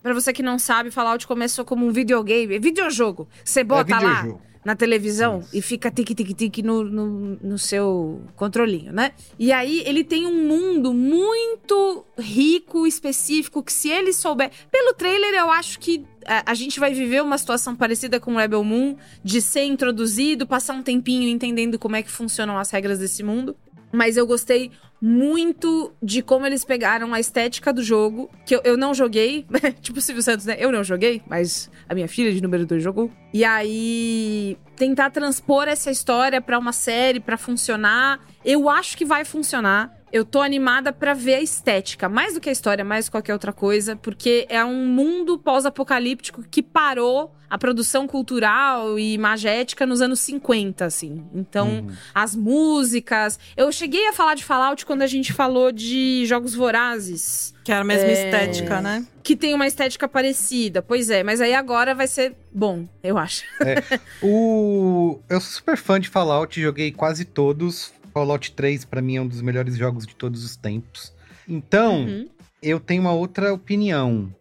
[0.01, 3.27] Pra você que não sabe, Fallout começou como um videogame, é videojogo.
[3.43, 4.41] Você bota lá videojogo.
[4.65, 7.07] na televisão e fica tique-tique-tique no, no,
[7.41, 9.11] no seu controlinho, né?
[9.37, 14.49] E aí ele tem um mundo muito rico, específico, que se ele souber...
[14.71, 16.05] Pelo trailer, eu acho que
[16.45, 20.83] a, gente vai viver uma situação parecida com Rebel Moon, de ser introduzido, passar um
[20.83, 23.55] tempinho entendendo como é que funcionam as regras desse mundo.
[23.91, 24.71] Mas eu gostei
[25.01, 29.45] muito de como eles pegaram a estética do jogo, que eu, eu não joguei,
[29.81, 30.57] tipo Silvio Santos, né?
[30.59, 33.09] Eu não joguei, mas a minha filha de número 2 jogou.
[33.33, 39.23] E aí, tentar transpor essa história pra uma série, pra funcionar, eu acho que vai
[39.25, 39.97] funcionar.
[40.11, 43.11] Eu tô animada pra ver a estética, mais do que a história, mais do que
[43.11, 49.85] qualquer outra coisa, porque é um mundo pós-apocalíptico que parou a produção cultural e imagética
[49.85, 51.23] nos anos 50, assim.
[51.33, 53.39] Então, as músicas.
[53.57, 57.53] Eu cheguei a falar de Fallout quando a gente falou de Jogos Vorazes.
[57.63, 59.05] Que era a mesma É, estética, né?
[59.23, 60.81] Que tem uma estética parecida.
[60.81, 63.43] Pois é, mas aí agora vai ser bom, eu acho.
[63.61, 65.19] É, o...
[65.27, 67.91] Eu sou super fã de Fallout, joguei quase todos.
[68.13, 71.13] Fallout 3, pra mim, é um dos melhores jogos de todos os tempos.
[71.47, 72.29] Então, Uhum.
[72.61, 74.33] eu tenho uma outra opinião.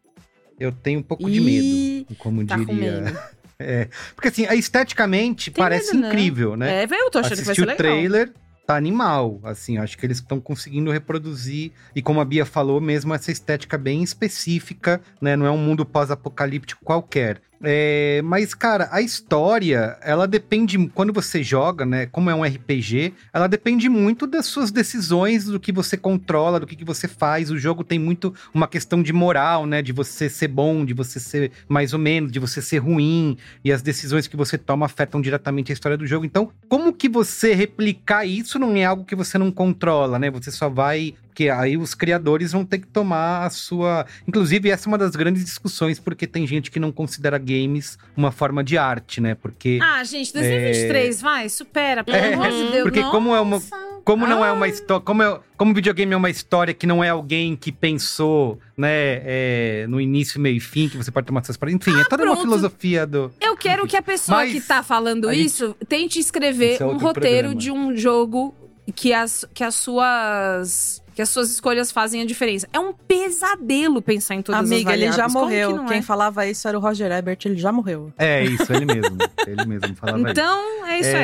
[0.58, 3.04] Eu tenho um pouco de Ih, medo, como tá diria.
[3.60, 6.08] É, porque assim, esteticamente Tem parece medo, não.
[6.08, 6.84] incrível, né?
[6.84, 7.76] É, eu tô achando que vai Assisti ser o legal.
[7.76, 8.32] trailer,
[8.64, 9.40] tá animal.
[9.42, 11.72] Assim, acho que eles estão conseguindo reproduzir.
[11.92, 15.34] E como a Bia falou, mesmo essa estética bem específica, né?
[15.34, 17.40] Não é um mundo pós-apocalíptico qualquer.
[17.62, 22.06] É, mas, cara, a história, ela depende, quando você joga, né?
[22.06, 26.66] Como é um RPG, ela depende muito das suas decisões, do que você controla, do
[26.66, 27.50] que, que você faz.
[27.50, 29.82] O jogo tem muito uma questão de moral, né?
[29.82, 33.36] De você ser bom, de você ser mais ou menos, de você ser ruim.
[33.64, 36.24] E as decisões que você toma afetam diretamente a história do jogo.
[36.24, 40.30] Então, como que você replicar isso não é algo que você não controla, né?
[40.30, 41.14] Você só vai.
[41.38, 44.04] Porque aí os criadores vão ter que tomar a sua.
[44.26, 48.32] Inclusive, essa é uma das grandes discussões, porque tem gente que não considera games uma
[48.32, 49.36] forma de arte, né?
[49.36, 49.78] Porque.
[49.80, 52.82] Ah, gente, 2023, vai, supera, pelo É, amor de Deus.
[52.82, 53.62] porque como é uma.
[54.04, 54.72] Como não é uma Ai.
[54.72, 55.00] história.
[55.04, 58.88] Como, é, como videogame é uma história que não é alguém que pensou, né,
[59.22, 61.86] é, no início, meio e fim, que você pode tomar suas palavras.
[61.86, 62.40] Enfim, é toda uma pronto.
[62.48, 63.30] filosofia do.
[63.40, 66.84] Eu quero que a pessoa Mas que tá falando a gente- isso tente escrever é
[66.84, 67.54] um roteiro programa.
[67.54, 68.52] de um jogo
[68.96, 71.00] que as, que as suas.
[71.18, 72.68] Que as suas escolhas fazem a diferença.
[72.72, 75.74] É um pesadelo pensar em todas Amiga, as ele já que morreu.
[75.74, 76.02] não Quem é?
[76.02, 78.12] falava isso era o Roger Ebert, ele já morreu.
[78.16, 79.18] É isso, ele mesmo.
[79.44, 80.28] ele mesmo falava isso.
[80.28, 81.16] Então, é isso É,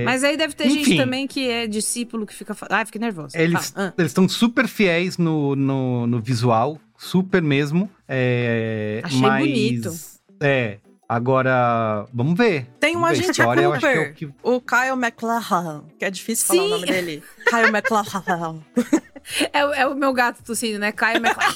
[0.00, 0.04] aí.
[0.04, 0.96] Mas aí deve ter gente enfim.
[0.98, 2.54] também que é discípulo que fica.
[2.68, 3.40] Ai, fica nervosa.
[3.40, 3.72] Eles.
[3.74, 3.94] Ah.
[3.96, 7.88] estão super fiéis no, no, no visual, super mesmo.
[8.06, 9.94] É, Achei mas, bonito.
[10.38, 10.76] É.
[11.12, 12.68] Agora, vamos ver.
[12.78, 16.04] Tem um agente História, eu acho que é o Cooper, que- o Kyle McLachlan, que
[16.04, 16.66] é difícil falar Sim.
[16.66, 17.22] o nome dele.
[17.48, 18.60] Kyle McLachlan.
[19.52, 20.92] É, o- é o meu gato tossindo, né?
[20.92, 21.54] Caio McLaren.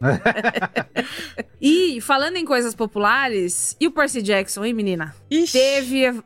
[1.60, 5.14] e falando em coisas populares, e o Percy Jackson, hein, menina?
[5.52, 6.22] Teve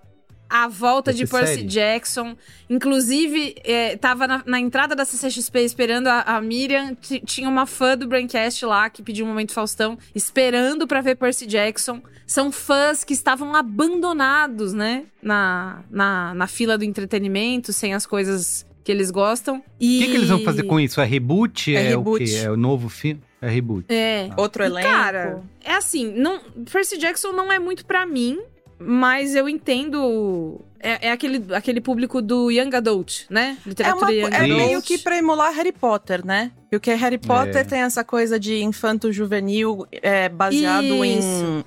[0.48, 1.66] a- volta de Percy série?
[1.66, 2.36] Jackson.
[2.70, 6.94] Inclusive, é, tava na, na entrada da CCXP esperando a, a Miriam.
[7.24, 11.46] Tinha uma fã do Braincast lá que pediu um momento Faustão, esperando pra ver Percy
[11.46, 12.00] Jackson.
[12.26, 15.04] São fãs que estavam abandonados, né?
[15.22, 19.58] Na, na, na fila do entretenimento, sem as coisas que eles gostam.
[19.58, 19.98] O E...
[19.98, 21.00] que, que eles vão fazer com isso?
[21.00, 21.74] É reboot?
[21.74, 22.22] É É, reboot.
[22.22, 22.36] o quê?
[22.44, 23.20] É o novo filme?
[23.40, 23.86] É reboot.
[23.88, 24.30] É.
[24.36, 24.88] Outro E, elenco.
[24.88, 26.40] Cara, é assim, não,
[26.70, 28.38] Percy Jackson não é muito pra mim,
[28.78, 30.60] mas eu entendo.
[30.80, 33.56] É, é aquele, aquele público do Young Adult, né?
[33.64, 34.56] É, Literatura uma, Young é Adult.
[34.56, 36.52] meio que pra emular Harry Potter, né?
[36.70, 37.64] Porque Harry Potter É.
[37.64, 41.18] tem essa coisa de infanto-juvenil é, baseado em,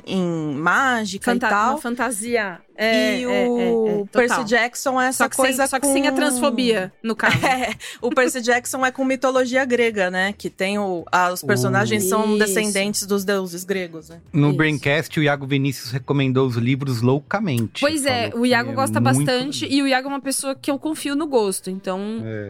[0.05, 1.70] em mágica Fanta- e tal.
[1.72, 2.59] Uma fantasia.
[2.76, 4.05] É, e é, o é, é, total.
[4.12, 5.93] Percy Jackson é essa Só que, coisa sem, só que com...
[5.93, 7.38] sem a transfobia, no caso.
[7.45, 10.34] É, o Percy Jackson é com mitologia grega, né?
[10.38, 12.38] Que tem o, a- os personagens são Isso.
[12.39, 14.20] descendentes dos deuses gregos, né?
[14.34, 14.57] No Isso.
[14.57, 17.82] Braincast, o Iago Vinícius recomendou os livros loucamente.
[17.82, 20.78] Pois é, o Iago é muito- bastante e o Iago é uma pessoa que eu
[20.80, 21.99] confio no gosto, então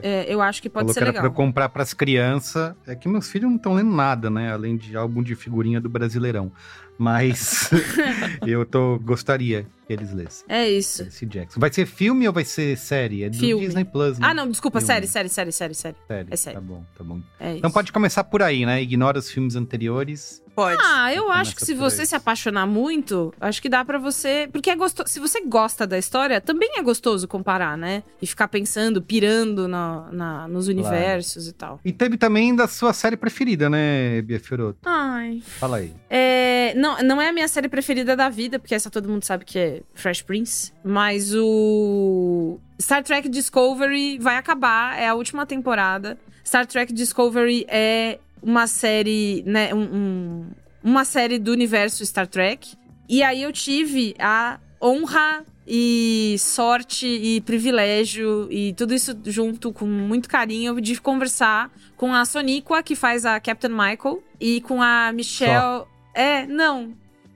[0.04, 1.22] é, eu acho que pode Falou ser que era legal.
[1.24, 2.74] pra eu comprar pras crianças.
[2.86, 4.52] É que meus filhos não estão lendo nada, né?
[4.52, 6.52] Além de álbum de figurinha do Brasileirão.
[6.98, 7.70] Mas
[8.46, 10.46] eu tô, gostaria que eles lessem.
[10.48, 11.02] É isso.
[11.04, 11.60] Esse Jackson.
[11.60, 13.24] Vai ser filme ou vai ser série?
[13.24, 13.66] É do Filme.
[13.66, 14.28] Disney Plus, né?
[14.30, 14.94] Ah, não, desculpa, Filme.
[14.94, 15.96] série, série, série, série, série.
[16.08, 16.28] Série.
[16.30, 16.56] É série.
[16.56, 17.20] Tá bom, tá bom.
[17.40, 17.74] É Então isso.
[17.74, 18.82] pode começar por aí, né?
[18.82, 20.44] Ignora os filmes anteriores.
[20.56, 20.78] Pode.
[20.84, 22.08] Ah, eu Começa acho que se você aí.
[22.08, 24.50] se apaixonar muito, acho que dá pra você.
[24.52, 25.08] Porque é gostoso.
[25.10, 28.04] Se você gosta da história, também é gostoso comparar, né?
[28.22, 31.80] E ficar pensando, pirando na, na- nos universos e tal.
[31.86, 34.80] E teve também da sua série preferida, né, Bia Fioroto?
[34.86, 35.42] Ai.
[35.46, 35.94] Fala aí.
[36.10, 39.46] É, não, não é a minha série preferida da vida, porque essa todo mundo sabe
[39.46, 40.74] que é Fresh Prince.
[40.84, 46.18] Mas o Star Trek Discovery vai acabar, é a última temporada.
[46.46, 50.46] Star Trek Discovery é uma série, né, um- um-
[50.84, 52.74] uma série do universo Star Trek.
[53.08, 59.86] E aí eu tive a honra e sorte e privilégio e tudo isso junto com
[59.86, 65.12] muito carinho de conversar com a Soniqua, que faz a Captain Michael, e com a
[65.14, 65.86] Michelle.
[66.16, 66.94] É, não.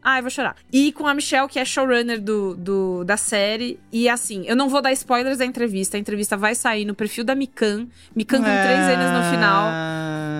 [0.07, 0.55] Ah, eu vou chorar.
[0.71, 3.79] E com a Michelle, que é showrunner do, do, da série.
[3.91, 5.97] E assim, eu não vou dar spoilers da entrevista.
[5.97, 7.87] A entrevista vai sair no perfil da Mikan.
[8.15, 9.71] Mikan com três N's no final.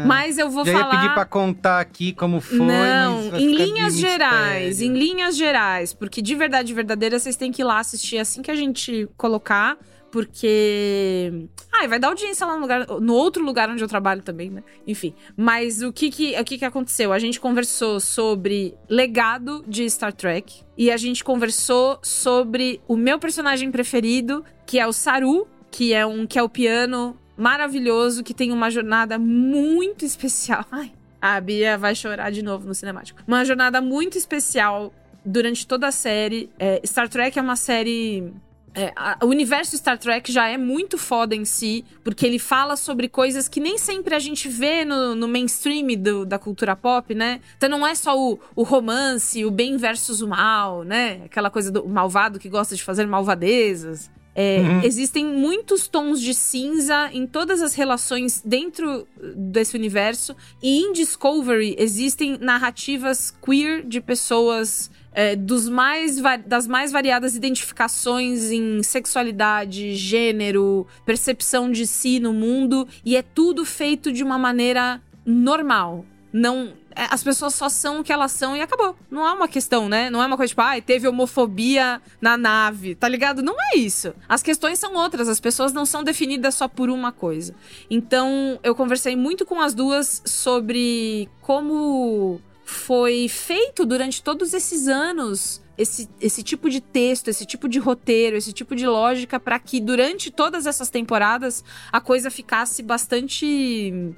[0.06, 0.94] Mas eu vou Já falar.
[0.94, 6.22] ia pedir pra contar aqui como foi, Não, em linhas gerais, em linhas gerais, porque
[6.22, 9.78] de verdade verdadeira vocês têm que ir lá assistir assim que a gente colocar,
[10.16, 14.50] porque ai, vai dar audiência lá no lugar, no outro lugar onde eu trabalho também,
[14.50, 14.64] né?
[14.88, 17.12] Enfim, mas o que que o que que aconteceu?
[17.12, 23.20] A gente conversou sobre legado de Star Trek e a gente conversou sobre o meu
[23.20, 28.34] personagem preferido, que é o Saru, que é um que é o piano maravilhoso, que
[28.34, 30.64] tem uma jornada muito especial.
[30.72, 33.22] Ai, a Bia vai chorar de novo no cinemático.
[33.28, 34.94] Uma jornada muito especial
[35.26, 36.50] durante toda a série.
[36.58, 38.32] É, Star Trek é uma série.
[38.76, 42.76] É, a- o universo Star Trek já é muito foda em si, porque ele fala
[42.76, 47.14] sobre coisas que nem sempre a gente vê no, no mainstream do- da cultura pop,
[47.16, 47.40] né?
[47.58, 51.22] Então não é só o, o romance, o bem versus o mal, né?
[51.26, 54.10] Aquela coisa do malvado que gosta de fazer malvadezas.
[54.36, 54.82] É, Uhum.
[54.84, 60.36] Existem muitos tons de cinza em todas as relações dentro desse universo.
[60.62, 68.52] E em Discovery existem narrativas queer de pessoas é, dos mais das mais variadas identificações
[68.52, 72.86] em sexualidade, gênero, percepção de si no mundo.
[73.06, 76.06] E é tudo feito de uma maneira normal.
[76.38, 76.74] Não.
[76.94, 78.94] é, As pessoas só são o que elas são e acabou.
[79.10, 80.10] Não é uma questão, né?
[80.10, 83.42] Não é uma coisa tipo, ai, teve homofobia na nave, tá ligado?
[83.42, 84.14] Não é isso.
[84.28, 87.56] As questões são outras, as pessoas não são definidas só por uma coisa.
[87.90, 95.64] Então, eu conversei muito com as duas sobre como foi feito durante todos esses anos
[95.78, 99.80] esse, esse tipo de texto, esse tipo de roteiro, esse tipo de lógica para que
[99.80, 104.14] durante todas essas temporadas a coisa ficasse bastante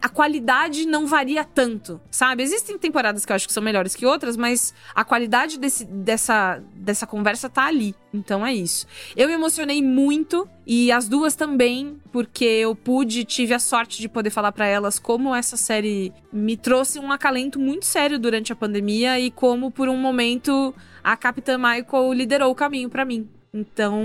[0.00, 2.42] a qualidade não varia tanto, sabe?
[2.42, 6.62] Existem temporadas que eu acho que são melhores que outras, mas a qualidade desse, dessa,
[6.74, 7.94] dessa conversa tá ali.
[8.14, 8.86] Então é isso.
[9.16, 14.08] Eu me emocionei muito e as duas também, porque eu pude, tive a sorte de
[14.08, 18.56] poder falar para elas como essa série me trouxe um acalento muito sério durante a
[18.56, 23.28] pandemia e como por um momento a Capitã Michael liderou o caminho para mim.
[23.52, 24.04] Então,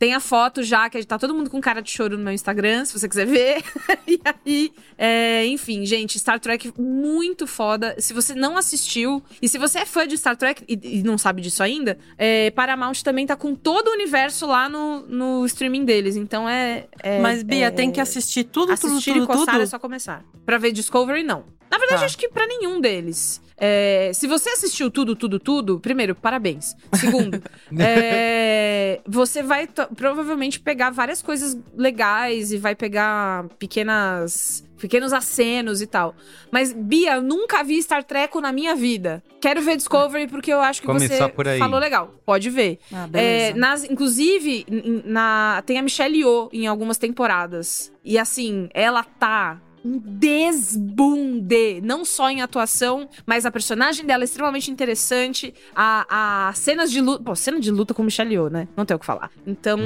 [0.00, 2.86] tem a foto já, que tá todo mundo com cara de choro no meu Instagram,
[2.86, 3.62] se você quiser ver.
[4.08, 7.94] e aí, é, enfim, gente, Star Trek muito foda.
[7.98, 11.18] Se você não assistiu, e se você é fã de Star Trek e, e não
[11.18, 15.84] sabe disso ainda, é, Paramount também tá com todo o universo lá no, no streaming
[15.84, 16.16] deles.
[16.16, 16.86] Então é.
[17.02, 19.62] é Mas, Bia, é- tem que assistir tudo, tudo, Assistir tudo, e coçar tudo.
[19.62, 20.24] é só começar.
[20.46, 21.44] Pra ver Discovery, não.
[21.70, 22.06] Na verdade, Tá.
[22.06, 23.40] acho que pra nenhum deles.
[23.62, 26.74] É, se você assistiu tudo, tudo, tudo, primeiro, parabéns.
[26.94, 27.42] Segundo,
[27.78, 34.64] é, você vai provavelmente pegar várias coisas legais e vai pegar pequenas.
[34.80, 36.14] Pequenos acenos e tal.
[36.50, 39.22] Mas, Bia, eu nunca vi Star Trek na minha vida.
[39.38, 41.58] Quero ver Discovery porque eu acho que Começar você por aí.
[41.58, 42.14] falou legal.
[42.24, 42.78] Pode ver.
[42.90, 44.64] Ah, É, nas, inclusive,
[45.04, 47.92] na, tem a Michelle Yeoh em algumas temporadas.
[48.02, 54.26] E assim, ela tá um desbunde, não só em atuação, mas a personagem dela é
[54.26, 55.54] extremamente interessante.
[55.74, 57.22] A, a cenas de luta.
[57.24, 58.68] Pô, cena de luta com Michelle Yeoh, né?
[58.76, 59.30] Não tem o que falar.
[59.46, 59.78] Então,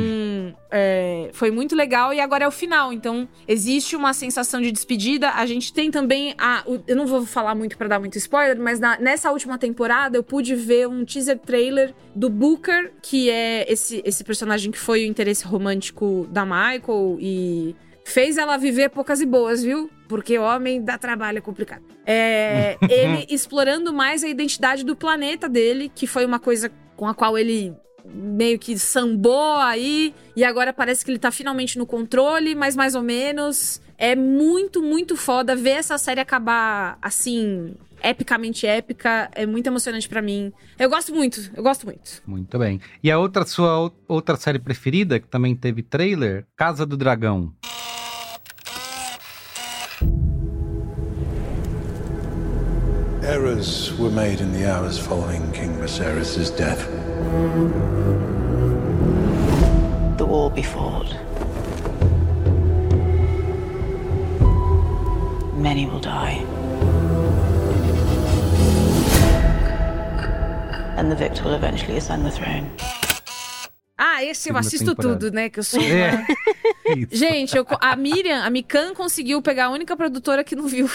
[0.71, 2.93] é, foi muito legal e agora é o final.
[2.93, 5.31] Então, existe uma sensação de despedida.
[5.31, 6.65] A gente tem também a.
[6.87, 10.23] eu não vou falar muito pra dar muito spoiler, mas na- nessa última temporada eu
[10.23, 15.07] pude ver um teaser trailer do Booker, que é esse, esse personagem que foi o
[15.07, 17.75] interesse romântico da Michael e
[18.05, 19.91] fez ela viver poucas e boas, viu?
[20.09, 21.83] Porque homem dá trabalho, é complicado.
[22.07, 27.15] É, ele explorando mais a identidade do planeta dele, que foi uma coisa com a
[27.15, 27.75] qual ele
[28.05, 32.95] meio que sambou aí, e agora parece que ele tá finalmente no controle, mas mais
[32.95, 33.81] ou menos.
[33.97, 39.31] É muito, muito foda ver essa série acabar assim, epicamente épica.
[39.35, 40.53] É muito emocionante pra mim.
[40.79, 42.21] Eu gosto muito, eu gosto muito.
[42.27, 42.81] Muito bem.
[43.03, 47.53] E a outra sua ou- outra série preferida, que também teve trailer, Casa do Dragão.
[53.27, 56.87] Errors were made in the hours following King Viserys' death.
[60.19, 61.09] The war be fought.
[65.57, 66.45] Many will die.
[70.99, 72.71] And the victor will eventually ascend the throne.
[73.97, 75.19] Ah, esse eu assisto temporada.
[75.19, 75.49] tudo, né?
[75.49, 75.81] Que eu sou.
[75.81, 76.27] É.
[77.11, 80.91] Gente, eu a Miriam, a Mikan conseguiu pegar a única produtora que não viu.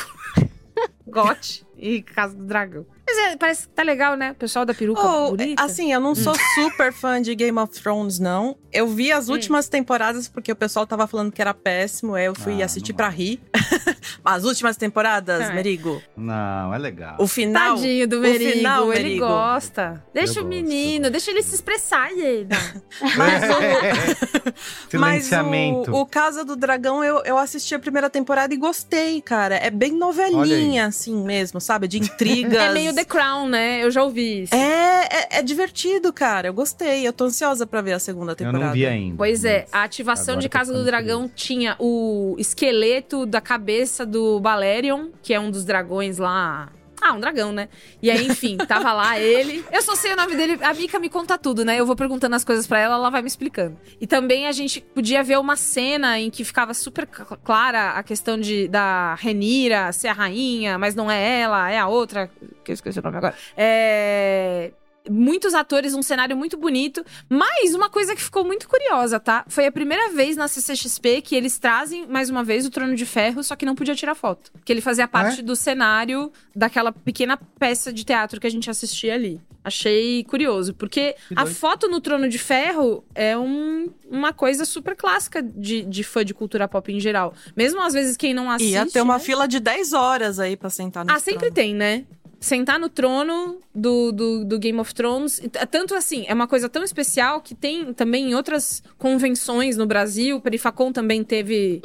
[1.10, 2.86] Got e Casa do Dragão.
[3.12, 4.32] Mas é, parece que tá legal, né?
[4.32, 5.64] O pessoal da peruca Oh, bonita.
[5.64, 8.56] assim, eu não sou super fã de Game of Thrones, não.
[8.72, 12.14] Eu vi as últimas temporadas porque o pessoal tava falando que era péssimo.
[12.14, 13.42] aí Eu fui Ah, assistir pra rir.
[14.24, 15.56] as últimas temporadas, Ah, é.
[15.56, 16.00] Merigo.
[16.16, 17.16] Não, é legal.
[17.20, 17.76] O final.
[17.78, 19.26] Tadinho do o Merigo, final, ele Merigo.
[19.26, 20.04] gosta.
[20.14, 22.56] Deixa Eu o gosto, menino, deixa ele se expressar, Ieda.
[23.18, 23.42] Mas
[24.90, 25.92] Silenciamento.
[25.92, 29.56] o, o Casa do Dragão, eu, eu assisti a primeira temporada e gostei, cara.
[29.56, 31.88] É bem novelinha, assim mesmo, sabe?
[31.88, 32.54] De intrigas.
[32.62, 33.84] É meio The Crown, né?
[33.84, 34.54] Eu já ouvi isso.
[34.54, 36.48] É, é, é divertido, cara.
[36.50, 37.08] Eu gostei.
[37.08, 38.66] Eu tô ansiosa pra ver a segunda Eu temporada.
[38.66, 39.16] não vi ainda.
[39.18, 45.10] Pois é, a ativação de Casa do Dragão tinha o esqueleto da cabeça do Balerion,
[45.22, 46.70] que é um dos dragões lá.
[47.02, 47.70] Ah, um dragão, né?
[48.02, 49.64] E aí, enfim, tava lá ele.
[49.72, 50.60] Eu só sei o nome dele.
[50.64, 51.80] A Mika me conta tudo, né?
[51.80, 53.78] Eu vou perguntando as coisas pra ela, ela vai me explicando.
[54.02, 58.04] E também a gente podia ver uma cena em que ficava super cl- clara a
[58.04, 62.30] questão de da Renira ser a rainha, mas não é ela, é a outra.
[62.64, 63.36] Que eu esqueci o nome agora.
[63.56, 64.72] É
[65.10, 67.04] muitos atores, um cenário muito bonito.
[67.28, 69.44] Mas uma coisa que ficou muito curiosa, tá?
[69.48, 73.06] Foi a primeira vez na CCXP que eles trazem, mais uma vez, o Trono de
[73.06, 74.52] Ferro, só que não podia tirar foto.
[74.64, 79.14] Que ele fazia parte do cenário daquela pequena peça de teatro que a gente assistia
[79.14, 79.42] ali.
[79.62, 85.44] Achei curioso, porque a foto no Trono de Ferro é um- uma coisa super clássica
[85.44, 87.34] de, de fã de cultura pop em geral.
[87.56, 88.72] Mesmo às vezes quem não assiste.
[88.72, 89.20] Ia ter uma né?
[89.20, 92.06] fila de 10 horas aí pra sentar no Ah, sempre tem, né?
[92.40, 95.42] Sentar no trono do, do, do Game of Thrones.
[95.70, 100.38] Tanto assim, é uma coisa tão especial que tem também em outras convenções no Brasil.
[100.38, 101.82] O Perifacon também teve.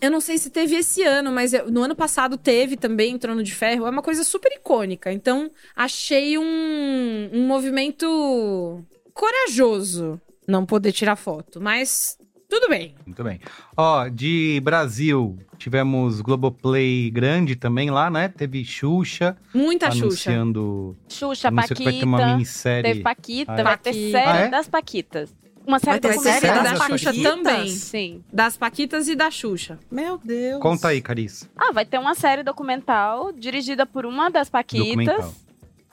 [0.00, 3.54] Eu não sei se teve esse ano, mas no ano passado teve também Trono de
[3.54, 3.86] Ferro.
[3.86, 5.12] É uma coisa super icônica.
[5.12, 11.60] Então, achei um, um movimento corajoso não poder tirar foto.
[11.60, 12.18] Mas
[12.50, 12.94] tudo bem.
[13.06, 13.40] Muito bem.
[13.76, 18.28] Ó, de Brasil, tivemos Globoplay grande também lá, né?
[18.28, 19.36] Teve Xuxa.
[19.54, 20.04] Muita Xuxa.
[20.30, 20.96] Anunciando...
[21.08, 22.06] Xuxa, anunciou que vai ter Paquita.
[22.06, 22.82] uma minissérie.
[22.82, 23.62] Teve Paquita, Ah, é?
[23.62, 24.10] vai ter Paquita.
[24.18, 24.48] série Ah, é?
[24.48, 25.34] das Paquitas.
[25.66, 27.22] Uma série Vai ter série da das Xuxa Paquitas?
[27.32, 27.68] também.
[27.68, 28.24] Sim.
[28.32, 29.78] Das Paquitas e da Xuxa.
[29.90, 30.60] Meu Deus.
[30.60, 31.48] Conta aí, Carice.
[31.56, 34.88] Ah, vai ter uma série documental dirigida por uma das Paquitas.
[34.88, 35.34] Documental.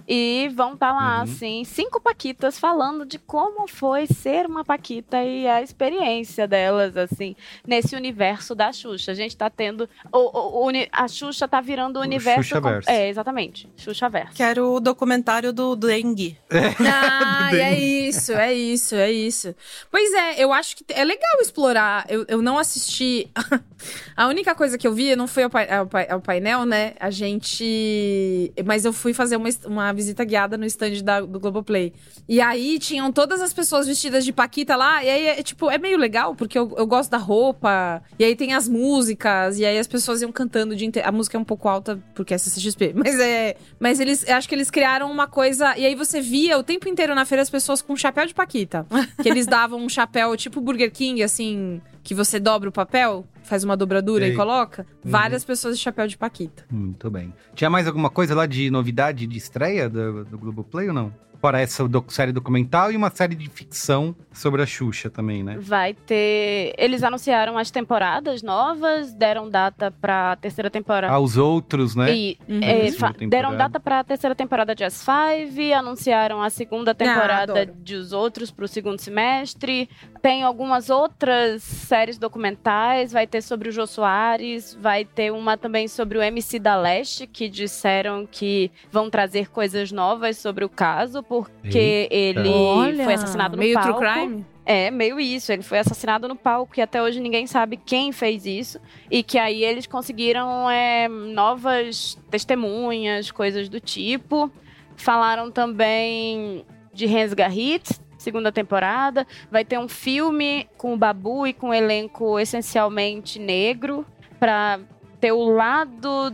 [0.08, 1.24] E vão estar lá, Uhum.
[1.24, 7.36] assim, cinco Paquitas falando de como foi ser uma Paquita e a experiência delas, assim,
[7.68, 9.12] nesse universo da Xuxa.
[9.12, 9.89] A gente tá tendo.
[10.12, 12.43] O, o- o a Xuxa tá virando o universo.
[12.43, 12.89] Xuxaverso.
[12.89, 13.70] É, exatamente.
[13.76, 14.34] Xuxa Verso.
[14.36, 16.38] Quero o documentário do Dengue.
[16.80, 19.53] Ah, é isso, é isso, é isso.
[19.91, 22.05] Pois é, eu acho que é legal explorar.
[22.10, 23.30] Eu, eu não assisti.
[24.16, 26.93] A única coisa que eu vi não foi ao, pai- ao pai- ao painel, né?
[26.99, 28.51] A gente.
[28.66, 31.91] Mas eu fui fazer uma, uma visita guiada no stand da- do Globoplay.
[32.30, 35.78] E aí tinham todas as pessoas vestidas de Paquita lá, e aí é tipo, é
[35.78, 39.78] meio legal, porque eu, eu gosto da roupa, e aí tem as músicas, e aí
[39.78, 41.08] as pessoas iam cantando inteiro.
[41.08, 43.56] A música é um pouco alta porque é CCXP, mas é.
[43.80, 45.78] Mas eles acho que eles criaram uma coisa.
[45.78, 48.86] E aí você via o tempo inteiro na feira as pessoas com chapéu de Paquita.
[49.22, 53.66] que eles davam um chapéu tipo Burger King, assim, que você dobra o papel, faz
[53.66, 54.86] uma dobradura e coloca.
[55.03, 55.12] Uhum.
[55.12, 56.64] Várias pessoas de chapéu de Paquita.
[56.72, 57.34] Muito bem.
[57.53, 61.14] Tinha mais alguma coisa lá de novidade de estreia do, do Globoplay ou não?
[61.39, 65.55] Fora essa doc- série documental e uma série de ficção sobre a Xuxa também, né?
[65.60, 66.74] Vai ter.
[66.80, 71.14] Eles anunciaram as temporadas novas, deram data pra terceira temporada.
[71.14, 72.12] Aos outros, né?
[72.12, 72.60] E, Uhum.
[72.64, 73.28] é, temporada.
[73.28, 77.78] deram data pra terceira temporada de As Five, anunciaram a segunda temporada adoro.
[77.84, 79.88] de Os Outros pro segundo semestre.
[80.28, 85.88] Tem algumas outras séries documentais, vai ter sobre o Jô Soares, vai ter uma também
[85.88, 91.24] sobre o MC da Leste, que disseram que vão trazer coisas novas sobre o caso,
[91.24, 92.14] porque Eita.
[92.14, 94.02] ele Olha, foi assassinado no meio true palco.
[94.02, 94.46] crime?
[94.66, 95.50] É, meio isso.
[95.50, 98.82] Ele foi assassinado no palco e até hoje ninguém sabe quem fez isso.
[99.10, 104.52] E que aí eles conseguiram é, novas testemunhas, coisas do tipo.
[104.98, 107.88] Falaram também de Hans Garrit,
[108.28, 109.26] segunda temporada.
[109.50, 114.06] Vai ter um filme com o Babu e com um elenco essencialmente negro
[114.38, 114.82] para
[115.22, 116.30] ter o lado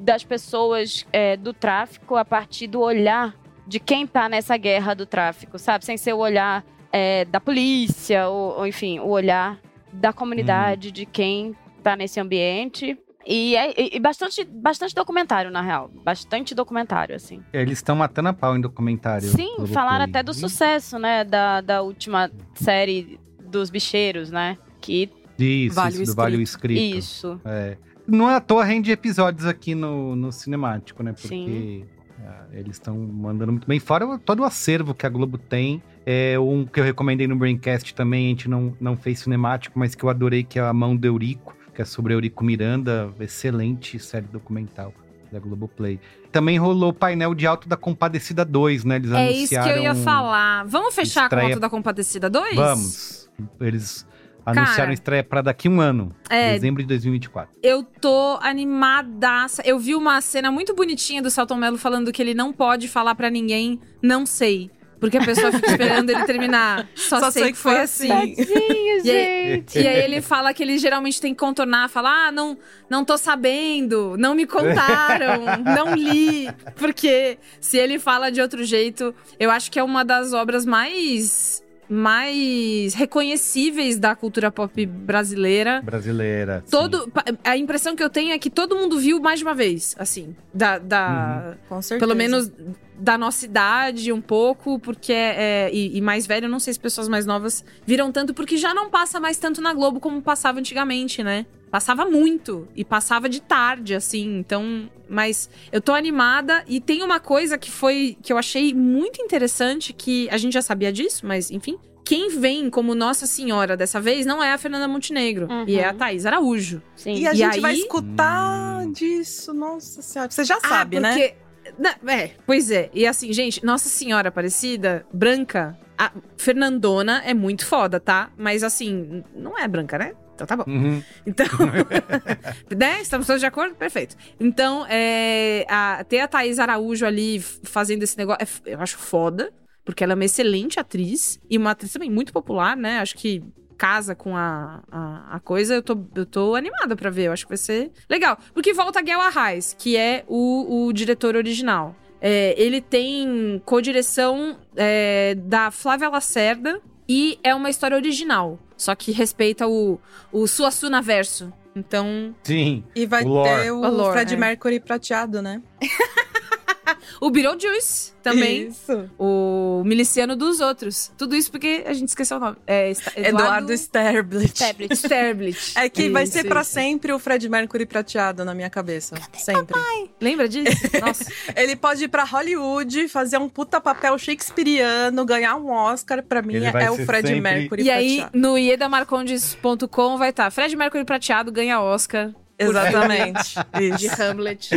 [0.00, 3.36] das pessoas é, do tráfico a partir do olhar
[3.68, 5.84] de quem tá nessa guerra do tráfico, sabe?
[5.84, 9.60] Sem ser o olhar é, da polícia, ou, ou, enfim, o olhar
[9.92, 11.54] da comunidade, de quem
[11.84, 12.98] tá nesse ambiente.
[13.26, 15.90] E, é, e- e bastante, bastante documentário, na real.
[16.04, 17.40] Bastante documentário, assim.
[17.52, 19.28] Eles estão matando a pau em documentário.
[19.28, 21.24] Sim, falaram até do sucesso, né?
[21.24, 24.58] Da, da última série dos bicheiros, né?
[24.80, 26.96] Que Isso, Vale o isso, do Vale o Escrito.
[26.98, 27.40] Isso.
[27.44, 27.76] É.
[28.06, 31.12] Não é à toa rende episódios aqui no, no cinemático, né?
[31.12, 31.84] Porque Sim.
[32.26, 33.78] ah, eles estão mandando muito bem.
[33.78, 35.80] Fora o- todo o acervo que a Globo tem.
[36.04, 39.94] É um que eu recomendei no Braincast também, a gente não, não fez cinemático, mas
[39.94, 43.12] que eu adorei, que é A Mão do Eurico, que é sobre Eurico Miranda.
[43.20, 44.92] Excelente série documental
[45.30, 45.98] da Globoplay.
[46.30, 48.96] Também rolou o painel de Alto da Compadecida 2, né?
[48.96, 50.64] Eles É isso que eu ia anunciaram- falar.
[50.66, 52.54] Vamos fechar com a estreia- Alto da Compadecida 2?
[52.54, 53.30] Vamos.
[53.60, 54.06] Eles
[54.44, 56.14] anunciaram Cara, estreia para daqui a um ano.
[56.28, 57.54] é- Dezembro de 2024.
[57.62, 59.62] Eu tô animadaça.
[59.64, 63.14] Eu vi uma cena muito bonitinha do Celton Mello falando que ele não pode falar
[63.14, 64.70] pra ninguém, não sei.
[65.02, 66.88] Porque a pessoa fica esperando ele terminar.
[66.94, 68.06] Só, sei, que foi assim.
[68.06, 69.78] Tadinho, E aí, gente.
[69.80, 72.56] e aí ele fala que ele geralmente tem que contornar, falar, ah, não,
[72.88, 75.42] não tô sabendo, não me contaram,
[75.74, 76.48] não li.
[76.76, 81.64] Porque se ele fala de outro jeito, eu acho que é uma das obras mais
[81.88, 85.82] mais reconhecíveis da cultura pop brasileira.
[85.82, 86.62] Brasileira.
[86.64, 86.70] sim.
[86.70, 89.54] Todo, pa- a impressão que eu tenho é que todo mundo viu mais de uma
[89.54, 92.06] vez, assim, da, da Com certeza.
[92.06, 92.50] pelo menos
[92.98, 97.08] da nossa idade um pouco, porque é, e, e mais velho, não sei se pessoas
[97.08, 101.22] mais novas viram tanto, porque já não passa mais tanto na Globo como passava antigamente,
[101.22, 101.44] né?
[101.72, 104.36] Passava muito e passava de tarde, assim.
[104.38, 109.22] Então, mas eu tô animada e tem uma coisa que foi que eu achei muito
[109.22, 111.78] interessante que a gente já sabia disso, mas enfim.
[112.04, 115.94] Quem vem como Nossa Senhora dessa vez não é a Fernanda Montenegro, e é a
[115.94, 116.82] Thaís Araújo.
[116.94, 117.14] Sim.
[117.14, 120.30] E a gente vai aí- escutar disso, nossa senhora.
[120.30, 121.08] Você já sabe, ah, né?
[121.10, 121.34] porque...
[121.78, 122.90] Na- é, pois é.
[122.92, 128.30] E assim, gente, Nossa Senhora Aparecida, branca, a Fernandona é muito foda, tá?
[128.36, 130.12] Mas assim, não é branca, né?
[130.42, 130.64] Então tá bom.
[130.70, 131.02] Uhum.
[131.26, 131.46] Então,
[132.76, 133.00] né?
[133.00, 133.74] Estamos todos de acordo?
[133.74, 134.16] Perfeito.
[134.40, 139.52] Então, é, a- ter a Thaís Araújo ali fazendo esse negócio, é eu acho foda,
[139.84, 142.98] porque ela é uma excelente atriz e uma atriz também muito popular, né?
[142.98, 143.42] Acho que
[143.76, 147.24] casa com a, a, a coisa, eu tô, eu tô animada pra ver.
[147.26, 148.38] Eu acho que vai ser legal.
[148.54, 151.96] Porque volta Guel Arraes, que é o, o diretor original.
[152.20, 158.56] É, ele tem co-direção é, da Flávia Lacerda e é uma história original.
[158.82, 160.00] Só que respeita o,
[160.32, 161.52] o Suassuna verso.
[161.74, 162.34] Então.
[162.42, 162.82] Sim.
[162.96, 164.36] E vai ter o, O lore, Fred é.
[164.36, 165.62] Mercury prateado, né?
[167.20, 168.68] O Beetlejuice também.
[168.68, 169.10] Isso.
[169.18, 171.12] O miliciano dos outros.
[171.18, 172.56] Tudo isso porque a gente esqueceu o nome.
[172.66, 174.52] É Esta- Eduardo Sterblit.
[174.92, 175.72] Sterblit.
[175.76, 176.70] É que vai Isso, ser pra isso.
[176.70, 179.14] sempre o Fred Mercury prateado na minha cabeça.
[179.32, 179.78] Sempre.
[180.20, 180.76] Lembra disso?
[181.00, 181.24] Nossa.
[181.56, 186.22] Ele pode ir pra Hollywood, fazer um puta papel shakespeariano, ganhar um Oscar.
[186.22, 188.38] Pra mim, Ele vai é o ser Fred sempre- Mercury E aí, prateado.
[188.38, 192.32] no iedamarcondes.com vai estar Fred Mercury prateado ganha Oscar.
[192.62, 193.54] Exatamente.
[193.98, 194.08] De.
[194.22, 194.70] Hamlet.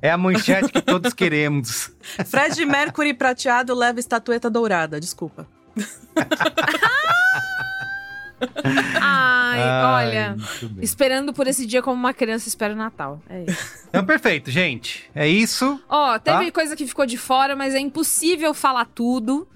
[0.00, 1.90] É a manchete que todos queremos.
[2.26, 5.00] Fred Mercury prateado leva estatueta dourada.
[5.00, 5.46] Desculpa.
[9.00, 10.36] Ah, Ai, Ai, olha,
[10.80, 13.20] esperando por esse dia como uma criança espera o Natal.
[13.28, 13.84] É isso.
[13.88, 15.08] Então, perfeito, gente.
[15.14, 15.80] É isso.
[15.88, 16.52] Ó, teve Tá.
[16.52, 19.46] coisa que ficou de fora, mas é impossível falar tudo.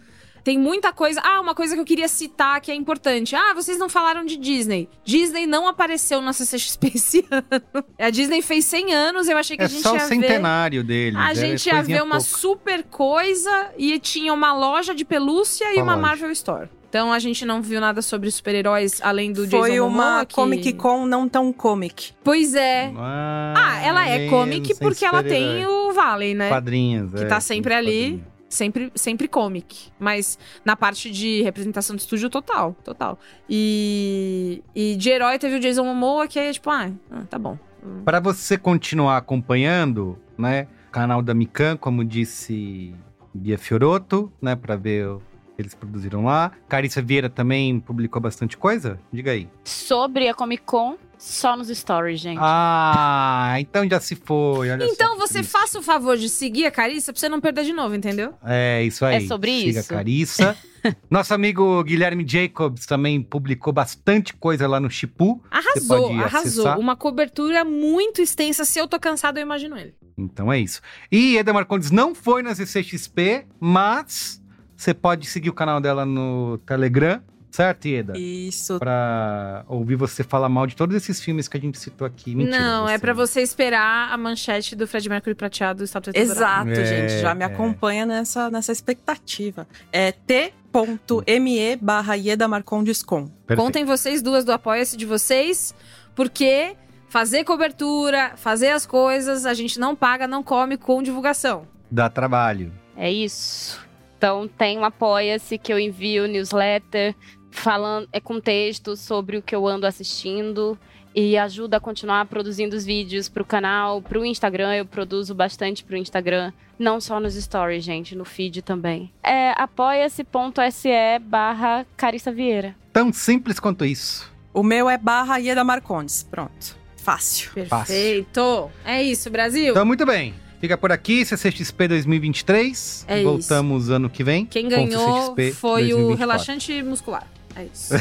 [0.47, 1.20] Tem muita coisa.
[1.24, 3.35] Ah, uma coisa que eu queria citar que é importante.
[3.35, 4.89] Ah, vocês não falaram de Disney.
[5.05, 7.85] Disney não apareceu na CCXP esse ano.
[7.98, 10.06] A Disney fez 100 anos, eu achei que É a gente só o ia ver.
[10.09, 11.18] centenário deles.
[11.18, 12.39] A é gente ia ver uma pouco.
[12.39, 15.97] super coisa e tinha uma loja de pelúcia e Uma uma.
[15.97, 16.68] Marvel Store.
[16.89, 20.35] Então a gente não viu nada sobre super-heróis além do Foi Jason uma Momoa, que-
[20.36, 22.12] Comic Con não tão comic.
[22.23, 22.93] Pois é.
[22.97, 26.48] Ah, ela é comic porque ela tem o Valley, né?
[26.48, 27.90] Quadrinhos, Que é, tá sempre ali.
[28.12, 28.36] quadrinhos.
[28.48, 29.90] Sempre, sempre comic.
[29.98, 32.77] Mas na parte de representação de estúdio, total.
[32.85, 33.18] Total.
[33.48, 37.59] E, e de herói teve o Jason Momoa, que é tipo, ah, ah, tá bom.
[38.05, 40.66] Para você continuar acompanhando, né?
[40.90, 42.94] Canal da Mikan, como disse
[43.35, 44.56] Bia Fioroto, né?
[44.56, 45.23] Para ver o
[45.56, 46.52] que eles produziram lá.
[46.68, 48.98] Carissa Vieira também publicou bastante coisa?
[49.12, 49.48] Diga aí.
[49.64, 52.39] Sobre a Comic Con, só nos stories, gente.
[52.41, 54.71] Ah, então já se foi.
[54.71, 55.27] Olha Então só.
[55.27, 58.35] você faça o favor de seguir a Carissa pra você não perder de novo, entendeu?
[58.45, 59.17] É isso aí.
[59.17, 59.93] É sobre Siga isso.
[59.93, 60.57] a Carissa.
[61.11, 65.43] Nosso amigo Guilherme Jacobs também publicou bastante coisa lá no Chipu.
[65.51, 66.79] Arrasou, arrasou.
[66.79, 68.65] Uma cobertura muito extensa.
[68.65, 69.95] Se eu tô cansado, eu imagino ele.
[70.17, 70.81] Então é isso.
[71.11, 74.41] E Eda Marcondes não foi na CCXP, mas
[74.77, 77.21] você pode seguir o canal dela no Telegram,
[77.57, 78.16] certo, Ieda?
[78.19, 78.78] Isso.
[78.78, 82.35] Pra ouvir você falar mal de todos esses filmes que a gente citou aqui.
[82.35, 86.19] Mentira, não, é você- pra você esperar a manchete do Fred Mercury prateado do Estatuto
[86.19, 87.20] Exato, É, gente.
[87.20, 87.47] Já me é.
[87.47, 89.66] acompanha nessa, nessa expectativa.
[89.93, 93.28] É t.me barra Ieda Marcondes com.
[93.57, 95.74] Contem vocês duas do Apoia-se de vocês,
[96.15, 96.77] porque
[97.09, 101.66] fazer cobertura, fazer as coisas, a gente não paga, não come com divulgação.
[101.91, 102.73] Dá trabalho.
[102.97, 103.81] É isso.
[104.19, 107.15] Então tem um apoia-se que eu envio newsletter
[107.57, 110.78] falando é com texto sobre o que eu ando assistindo
[111.15, 115.97] e ajuda a continuar produzindo os vídeos pro canal, pro Instagram, eu produzo bastante pro
[115.97, 119.11] Instagram, não só nos stories, gente, no feed também.
[119.23, 122.77] É apoia-se.se barra Carissa Vieira.
[122.93, 124.31] Tão simples quanto isso.
[124.53, 126.23] O meu é barra Ieda Marcondes.
[126.23, 126.77] Pronto.
[126.97, 127.53] Fácil.
[127.53, 128.70] Perfeito.
[128.85, 129.70] É isso, Brasil.
[129.70, 130.35] Então, muito bem.
[130.61, 133.05] Fica por aqui, CCXP 2023.
[133.09, 133.24] É isso.
[133.24, 134.45] Voltamos ano que vem.
[134.45, 136.16] Quem ganhou foi o 2024.
[136.16, 137.27] relaxante muscular.
[137.57, 137.95] É isso.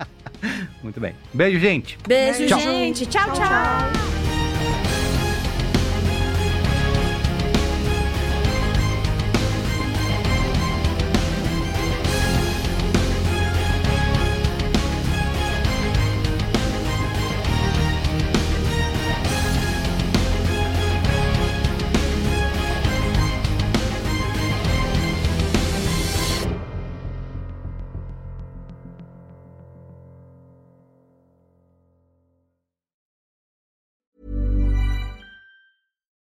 [0.82, 1.14] Muito bem.
[1.32, 1.98] Beijo, gente.
[2.06, 2.60] Beijo, Tchau.
[2.60, 3.06] gente.
[3.06, 3.32] tchau.
[3.32, 4.39] tchau.